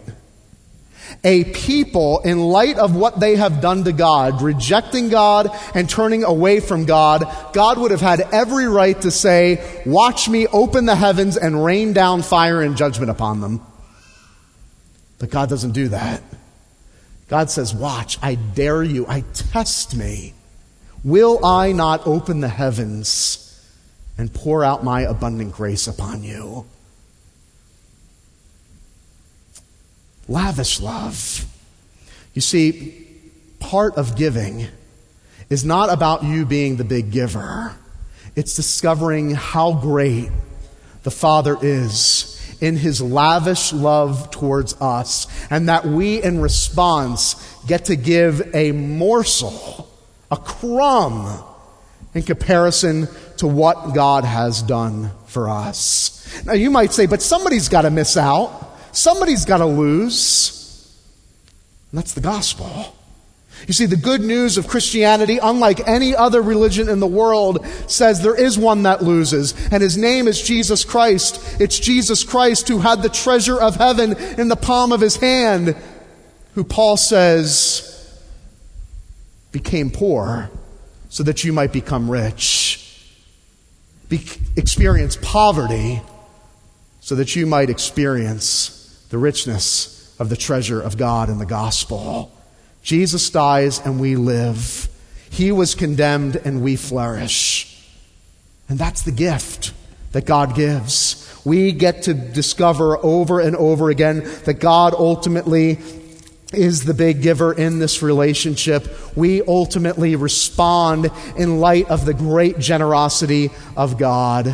a 1.24 1.44
people 1.44 2.20
in 2.20 2.40
light 2.40 2.78
of 2.78 2.94
what 2.94 3.20
they 3.20 3.36
have 3.36 3.60
done 3.60 3.84
to 3.84 3.92
God, 3.92 4.42
rejecting 4.42 5.08
God 5.08 5.50
and 5.74 5.88
turning 5.88 6.24
away 6.24 6.60
from 6.60 6.84
God, 6.84 7.24
God 7.52 7.78
would 7.78 7.90
have 7.90 8.00
had 8.00 8.20
every 8.32 8.66
right 8.66 9.00
to 9.02 9.10
say, 9.10 9.82
Watch 9.86 10.28
me 10.28 10.46
open 10.48 10.86
the 10.86 10.96
heavens 10.96 11.36
and 11.36 11.64
rain 11.64 11.92
down 11.92 12.22
fire 12.22 12.62
and 12.62 12.76
judgment 12.76 13.10
upon 13.10 13.40
them. 13.40 13.60
But 15.18 15.30
God 15.30 15.48
doesn't 15.48 15.72
do 15.72 15.88
that. 15.88 16.22
God 17.28 17.50
says, 17.50 17.74
Watch, 17.74 18.18
I 18.22 18.34
dare 18.34 18.82
you, 18.82 19.06
I 19.06 19.22
test 19.34 19.96
me. 19.96 20.34
Will 21.04 21.44
I 21.44 21.72
not 21.72 22.06
open 22.06 22.40
the 22.40 22.48
heavens 22.48 23.46
and 24.18 24.32
pour 24.32 24.64
out 24.64 24.84
my 24.84 25.02
abundant 25.02 25.52
grace 25.52 25.86
upon 25.86 26.22
you? 26.22 26.66
Lavish 30.30 30.80
love. 30.80 31.44
You 32.32 32.40
see, 32.40 33.06
part 33.58 33.96
of 33.96 34.16
giving 34.16 34.66
is 35.50 35.64
not 35.64 35.92
about 35.92 36.22
you 36.22 36.46
being 36.46 36.76
the 36.76 36.84
big 36.84 37.10
giver. 37.10 37.74
It's 38.36 38.54
discovering 38.54 39.32
how 39.32 39.74
great 39.74 40.30
the 41.02 41.10
Father 41.10 41.58
is 41.60 42.36
in 42.60 42.76
his 42.76 43.00
lavish 43.00 43.72
love 43.72 44.30
towards 44.30 44.74
us, 44.80 45.26
and 45.50 45.68
that 45.68 45.86
we, 45.86 46.22
in 46.22 46.40
response, 46.40 47.56
get 47.66 47.86
to 47.86 47.96
give 47.96 48.54
a 48.54 48.70
morsel, 48.72 49.88
a 50.30 50.36
crumb, 50.36 51.42
in 52.12 52.22
comparison 52.22 53.08
to 53.38 53.46
what 53.46 53.94
God 53.94 54.24
has 54.24 54.62
done 54.62 55.10
for 55.26 55.48
us. 55.48 56.44
Now, 56.44 56.52
you 56.52 56.70
might 56.70 56.92
say, 56.92 57.06
but 57.06 57.22
somebody's 57.22 57.68
got 57.68 57.82
to 57.82 57.90
miss 57.90 58.16
out. 58.16 58.69
Somebody's 58.92 59.44
got 59.44 59.58
to 59.58 59.66
lose. 59.66 60.56
And 61.90 61.98
that's 61.98 62.14
the 62.14 62.20
gospel. 62.20 62.96
You 63.66 63.74
see, 63.74 63.86
the 63.86 63.96
good 63.96 64.22
news 64.22 64.56
of 64.56 64.68
Christianity, 64.68 65.38
unlike 65.42 65.86
any 65.86 66.16
other 66.16 66.40
religion 66.40 66.88
in 66.88 66.98
the 66.98 67.06
world, 67.06 67.64
says 67.88 68.22
there 68.22 68.34
is 68.34 68.58
one 68.58 68.84
that 68.84 69.02
loses, 69.02 69.54
and 69.70 69.82
his 69.82 69.98
name 69.98 70.26
is 70.28 70.40
Jesus 70.40 70.84
Christ. 70.84 71.60
It's 71.60 71.78
Jesus 71.78 72.24
Christ 72.24 72.68
who 72.68 72.78
had 72.78 73.02
the 73.02 73.10
treasure 73.10 73.60
of 73.60 73.76
heaven 73.76 74.16
in 74.38 74.48
the 74.48 74.56
palm 74.56 74.92
of 74.92 75.00
his 75.00 75.16
hand, 75.16 75.76
who 76.54 76.64
Paul 76.64 76.96
says 76.96 77.86
became 79.52 79.90
poor 79.90 80.50
so 81.10 81.22
that 81.24 81.44
you 81.44 81.52
might 81.52 81.72
become 81.72 82.10
rich, 82.10 83.04
Be- 84.08 84.24
experience 84.56 85.18
poverty 85.20 86.00
so 87.00 87.16
that 87.16 87.34
you 87.34 87.46
might 87.46 87.68
experience 87.68 88.79
the 89.10 89.18
richness 89.18 90.14
of 90.18 90.28
the 90.28 90.36
treasure 90.36 90.80
of 90.80 90.96
God 90.96 91.28
in 91.28 91.38
the 91.38 91.46
gospel. 91.46 92.32
Jesus 92.82 93.28
dies 93.30 93.78
and 93.84 94.00
we 94.00 94.16
live. 94.16 94.88
He 95.30 95.52
was 95.52 95.74
condemned 95.74 96.36
and 96.36 96.62
we 96.62 96.76
flourish. 96.76 97.66
And 98.68 98.78
that's 98.78 99.02
the 99.02 99.12
gift 99.12 99.72
that 100.12 100.26
God 100.26 100.54
gives. 100.54 101.26
We 101.44 101.72
get 101.72 102.02
to 102.04 102.14
discover 102.14 102.98
over 102.98 103.40
and 103.40 103.56
over 103.56 103.90
again 103.90 104.22
that 104.44 104.54
God 104.60 104.94
ultimately 104.94 105.78
is 106.52 106.84
the 106.84 106.94
big 106.94 107.22
giver 107.22 107.52
in 107.52 107.78
this 107.78 108.02
relationship. 108.02 108.88
We 109.16 109.42
ultimately 109.42 110.16
respond 110.16 111.10
in 111.36 111.60
light 111.60 111.88
of 111.88 112.04
the 112.04 112.14
great 112.14 112.58
generosity 112.58 113.50
of 113.76 113.98
God. 113.98 114.46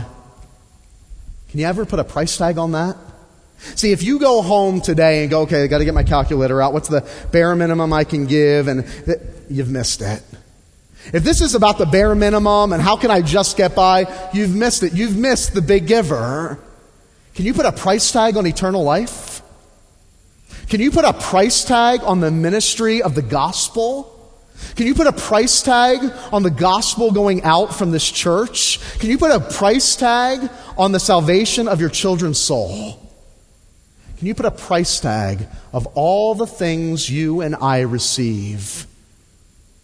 Can 1.51 1.61
you 1.61 1.66
ever 1.66 1.87
put 1.87 1.99
a 1.99 2.05
price 2.05 2.37
tag 2.37 2.59
on 2.59 2.73
that? 2.73 2.97
See, 3.59 3.92
if 3.92 4.03
you 4.03 4.19
go 4.19 4.42
home 4.42 4.81
today 4.81 5.23
and 5.23 5.31
go, 5.31 5.42
okay, 5.42 5.64
I 5.64 5.66
got 5.66 5.79
to 5.79 5.85
get 5.85 5.95
my 5.95 6.05
calculator 6.05 6.61
out. 6.62 6.73
What's 6.73 6.88
the 6.88 7.09
bare 7.33 7.55
minimum 7.57 7.92
I 7.92 8.05
can 8.05 8.27
give? 8.27 8.69
And 8.69 8.87
th- 9.05 9.19
you've 9.49 9.71
missed 9.71 10.03
it. 10.03 10.23
If 11.12 11.23
this 11.23 11.40
is 11.40 11.55
about 11.55 11.79
the 11.79 11.87
bare 11.87 12.14
minimum 12.14 12.73
and 12.73 12.83
how 12.83 12.97
can 12.97 13.11
I 13.11 13.23
just 13.23 13.57
get 13.57 13.75
by, 13.75 14.07
you've 14.33 14.55
missed 14.55 14.83
it. 14.83 14.92
You've 14.92 15.16
missed 15.16 15.55
the 15.55 15.62
big 15.62 15.87
giver. 15.87 16.59
Can 17.35 17.45
you 17.45 17.55
put 17.55 17.66
a 17.66 17.73
price 17.73 18.11
tag 18.11 18.37
on 18.37 18.47
eternal 18.47 18.83
life? 18.83 19.42
Can 20.69 20.81
you 20.81 20.90
put 20.90 21.05
a 21.05 21.12
price 21.12 21.64
tag 21.64 22.01
on 22.03 22.21
the 22.21 22.31
ministry 22.31 23.03
of 23.03 23.14
the 23.14 23.23
gospel? 23.23 24.12
Can 24.75 24.87
you 24.87 24.95
put 24.95 25.07
a 25.07 25.12
price 25.12 25.62
tag 25.62 26.12
on 26.33 26.42
the 26.42 26.51
gospel 26.51 27.12
going 27.12 27.42
out 27.42 27.75
from 27.75 27.92
this 27.92 28.11
church? 28.11 28.81
Can 28.99 29.11
you 29.11 29.19
put 29.19 29.31
a 29.31 29.40
price 29.40 29.95
tag 29.97 30.51
on 30.77 30.92
the 30.92 31.01
salvation 31.01 31.69
of 31.69 31.81
your 31.81 31.90
children's 31.90 32.38
soul? 32.38 33.06
Can 34.19 34.27
you 34.27 34.35
put 34.35 34.47
a 34.47 34.51
price 34.51 34.99
tag 35.01 35.47
of 35.73 35.87
all 35.95 36.35
the 36.35 36.47
things 36.47 37.11
you 37.11 37.43
and 37.43 37.55
I 37.55 37.81
receive 37.81 38.87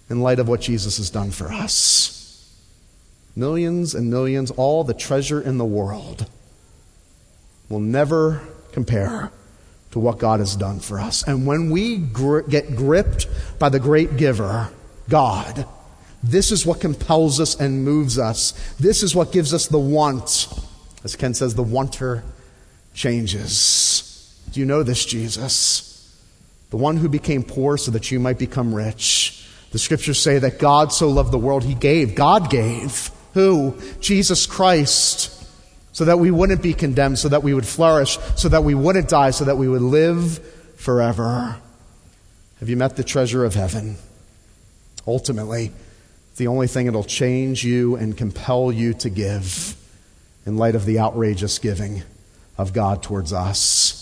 in 0.08 0.20
light 0.20 0.38
of 0.38 0.48
what 0.48 0.60
Jesus 0.60 0.96
has 0.96 1.10
done 1.10 1.30
for 1.30 1.52
us? 1.52 2.18
Millions 3.36 3.94
and 3.94 4.10
millions, 4.10 4.50
all 4.50 4.84
the 4.84 4.94
treasure 4.94 5.40
in 5.40 5.58
the 5.58 5.64
world 5.64 6.26
will 7.68 7.80
never 7.80 8.40
compare 8.72 9.30
to 9.90 9.98
what 9.98 10.18
God 10.18 10.40
has 10.40 10.56
done 10.56 10.80
for 10.80 10.98
us. 10.98 11.22
And 11.26 11.46
when 11.46 11.70
we 11.70 11.98
gri- 11.98 12.44
get 12.48 12.74
gripped 12.74 13.26
by 13.58 13.68
the 13.68 13.80
great 13.80 14.16
giver, 14.16 14.70
God, 15.08 15.66
This 16.22 16.52
is 16.52 16.64
what 16.64 16.80
compels 16.80 17.40
us 17.40 17.58
and 17.58 17.84
moves 17.84 18.18
us. 18.18 18.52
This 18.78 19.02
is 19.02 19.14
what 19.14 19.32
gives 19.32 19.52
us 19.52 19.66
the 19.66 19.78
want. 19.78 20.48
As 21.02 21.16
Ken 21.16 21.34
says, 21.34 21.54
the 21.54 21.64
wanter 21.64 22.22
changes. 22.94 24.08
Do 24.52 24.60
you 24.60 24.66
know 24.66 24.82
this, 24.82 25.04
Jesus? 25.04 25.88
The 26.70 26.76
one 26.76 26.98
who 26.98 27.08
became 27.08 27.42
poor 27.42 27.76
so 27.76 27.90
that 27.90 28.10
you 28.10 28.20
might 28.20 28.38
become 28.38 28.74
rich. 28.74 29.46
The 29.72 29.78
scriptures 29.78 30.20
say 30.20 30.38
that 30.38 30.58
God 30.58 30.92
so 30.92 31.08
loved 31.08 31.32
the 31.32 31.38
world, 31.38 31.64
he 31.64 31.74
gave. 31.74 32.14
God 32.14 32.50
gave. 32.50 33.10
Who? 33.32 33.74
Jesus 34.00 34.46
Christ. 34.46 35.30
So 35.92 36.04
that 36.04 36.18
we 36.18 36.30
wouldn't 36.30 36.62
be 36.62 36.74
condemned, 36.74 37.18
so 37.18 37.30
that 37.30 37.42
we 37.42 37.54
would 37.54 37.66
flourish, 37.66 38.18
so 38.36 38.48
that 38.50 38.64
we 38.64 38.74
wouldn't 38.74 39.08
die, 39.08 39.30
so 39.30 39.44
that 39.44 39.56
we 39.56 39.68
would 39.68 39.82
live 39.82 40.38
forever. 40.76 41.56
Have 42.60 42.68
you 42.68 42.76
met 42.76 42.96
the 42.96 43.04
treasure 43.04 43.44
of 43.44 43.54
heaven? 43.54 43.96
Ultimately, 45.06 45.72
the 46.36 46.46
only 46.46 46.66
thing 46.66 46.86
that'll 46.86 47.04
change 47.04 47.64
you 47.64 47.96
and 47.96 48.16
compel 48.16 48.70
you 48.70 48.94
to 48.94 49.10
give 49.10 49.76
in 50.44 50.56
light 50.56 50.74
of 50.74 50.84
the 50.84 50.98
outrageous 50.98 51.58
giving 51.58 52.02
of 52.58 52.72
God 52.72 53.02
towards 53.02 53.32
us. 53.32 54.01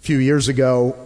A 0.00 0.02
few 0.02 0.16
years 0.16 0.48
ago, 0.48 0.96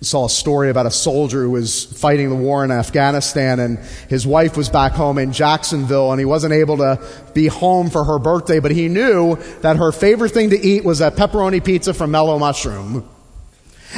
saw 0.00 0.26
a 0.26 0.30
story 0.30 0.68
about 0.68 0.86
a 0.86 0.90
soldier 0.90 1.42
who 1.42 1.50
was 1.52 1.84
fighting 1.84 2.28
the 2.28 2.34
war 2.34 2.64
in 2.64 2.72
Afghanistan 2.72 3.60
and 3.60 3.78
his 4.08 4.26
wife 4.26 4.56
was 4.56 4.68
back 4.68 4.92
home 4.92 5.16
in 5.16 5.32
Jacksonville 5.32 6.10
and 6.10 6.18
he 6.18 6.24
wasn't 6.24 6.52
able 6.52 6.78
to 6.78 7.00
be 7.34 7.46
home 7.46 7.88
for 7.88 8.02
her 8.02 8.18
birthday, 8.18 8.58
but 8.58 8.72
he 8.72 8.88
knew 8.88 9.36
that 9.60 9.76
her 9.76 9.92
favorite 9.92 10.30
thing 10.30 10.50
to 10.50 10.58
eat 10.58 10.84
was 10.84 11.00
a 11.00 11.12
pepperoni 11.12 11.64
pizza 11.64 11.94
from 11.94 12.10
Mellow 12.10 12.36
Mushroom. 12.36 13.08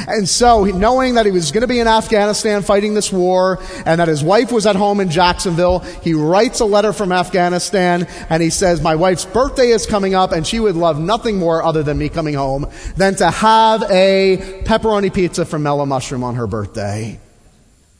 And 0.07 0.27
so, 0.27 0.63
knowing 0.63 1.15
that 1.15 1.25
he 1.25 1.31
was 1.31 1.51
going 1.51 1.61
to 1.61 1.67
be 1.67 1.79
in 1.79 1.87
Afghanistan 1.87 2.61
fighting 2.61 2.93
this 2.93 3.11
war 3.11 3.59
and 3.85 3.99
that 3.99 4.07
his 4.07 4.23
wife 4.23 4.51
was 4.51 4.65
at 4.65 4.75
home 4.75 4.99
in 4.99 5.09
Jacksonville, 5.09 5.79
he 5.79 6.13
writes 6.13 6.59
a 6.61 6.65
letter 6.65 6.93
from 6.93 7.11
Afghanistan 7.11 8.07
and 8.29 8.41
he 8.41 8.49
says, 8.49 8.81
My 8.81 8.95
wife's 8.95 9.25
birthday 9.25 9.67
is 9.69 9.85
coming 9.85 10.15
up 10.15 10.31
and 10.31 10.47
she 10.47 10.59
would 10.59 10.75
love 10.75 10.99
nothing 10.99 11.37
more 11.37 11.61
other 11.61 11.83
than 11.83 11.97
me 11.97 12.09
coming 12.09 12.35
home 12.35 12.69
than 12.95 13.15
to 13.15 13.29
have 13.29 13.83
a 13.91 14.61
pepperoni 14.63 15.13
pizza 15.13 15.45
from 15.45 15.63
Mellow 15.63 15.85
Mushroom 15.85 16.23
on 16.23 16.35
her 16.35 16.47
birthday. 16.47 17.19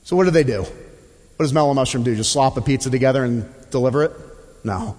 So, 0.03 0.15
what 0.15 0.23
do 0.23 0.31
they 0.31 0.43
do? 0.43 0.61
What 0.61 1.45
does 1.45 1.53
Mellow 1.53 1.73
Mushroom 1.73 2.03
do? 2.03 2.15
Just 2.15 2.31
slop 2.31 2.55
a 2.57 2.61
pizza 2.61 2.89
together 2.89 3.23
and 3.23 3.49
deliver 3.69 4.03
it? 4.03 4.11
No. 4.63 4.97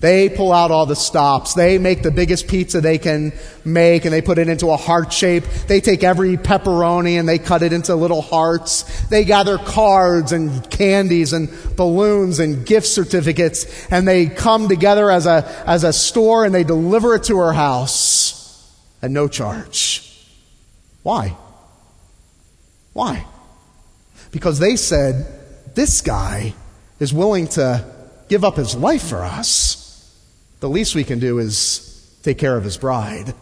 They 0.00 0.28
pull 0.28 0.52
out 0.52 0.70
all 0.70 0.86
the 0.86 0.96
stops. 0.96 1.54
They 1.54 1.78
make 1.78 2.02
the 2.02 2.10
biggest 2.10 2.48
pizza 2.48 2.80
they 2.80 2.98
can 2.98 3.32
make 3.64 4.04
and 4.04 4.12
they 4.12 4.20
put 4.20 4.38
it 4.38 4.48
into 4.48 4.70
a 4.70 4.76
heart 4.76 5.12
shape. 5.12 5.44
They 5.66 5.80
take 5.80 6.04
every 6.04 6.36
pepperoni 6.36 7.18
and 7.18 7.28
they 7.28 7.38
cut 7.38 7.62
it 7.62 7.72
into 7.72 7.94
little 7.94 8.22
hearts. 8.22 9.06
They 9.08 9.24
gather 9.24 9.58
cards 9.58 10.32
and 10.32 10.68
candies 10.70 11.32
and 11.32 11.48
balloons 11.76 12.38
and 12.38 12.66
gift 12.66 12.86
certificates 12.86 13.90
and 13.90 14.06
they 14.06 14.26
come 14.26 14.68
together 14.68 15.10
as 15.10 15.26
a, 15.26 15.44
as 15.66 15.84
a 15.84 15.92
store 15.92 16.44
and 16.44 16.54
they 16.54 16.64
deliver 16.64 17.14
it 17.14 17.24
to 17.24 17.38
her 17.38 17.52
house 17.52 18.72
at 19.02 19.10
no 19.10 19.28
charge. 19.28 20.02
Why? 21.02 21.36
Why? 22.92 23.26
Because 24.30 24.58
they 24.58 24.76
said, 24.76 25.26
this 25.74 26.00
guy 26.00 26.54
is 26.98 27.12
willing 27.12 27.48
to 27.48 27.95
give 28.28 28.44
up 28.44 28.56
his 28.56 28.74
life 28.74 29.08
for 29.08 29.24
us. 29.24 30.12
The 30.60 30.68
least 30.68 30.94
we 30.94 31.04
can 31.04 31.18
do 31.18 31.38
is 31.38 32.18
take 32.22 32.38
care 32.38 32.56
of 32.56 32.64
his 32.64 32.76
bride. 32.76 33.34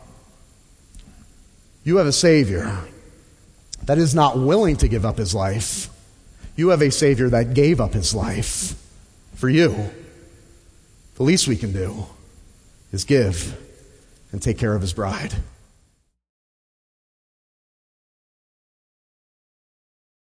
You 1.85 1.99
have 1.99 2.07
a 2.07 2.12
Savior 2.12 2.79
that 3.85 3.99
is 3.99 4.14
not 4.14 4.38
willing 4.38 4.77
to 4.77 4.88
give 4.88 5.05
up 5.05 5.18
his 5.18 5.35
life. 5.35 5.90
You 6.57 6.68
have 6.70 6.83
a 6.83 6.90
Savior 6.90 7.29
that 7.31 7.55
gave 7.55 7.81
up 7.81 7.92
his 7.92 8.14
life 8.14 8.75
for 9.35 9.49
you. 9.49 9.90
The 11.16 11.23
least 11.23 11.47
we 11.47 11.57
can 11.57 11.73
do 11.73 12.07
is 12.92 13.05
give 13.05 13.61
and 14.33 14.42
take 14.42 14.59
care 14.59 14.75
of 14.75 14.81
his 14.81 14.92
bride. 14.92 15.35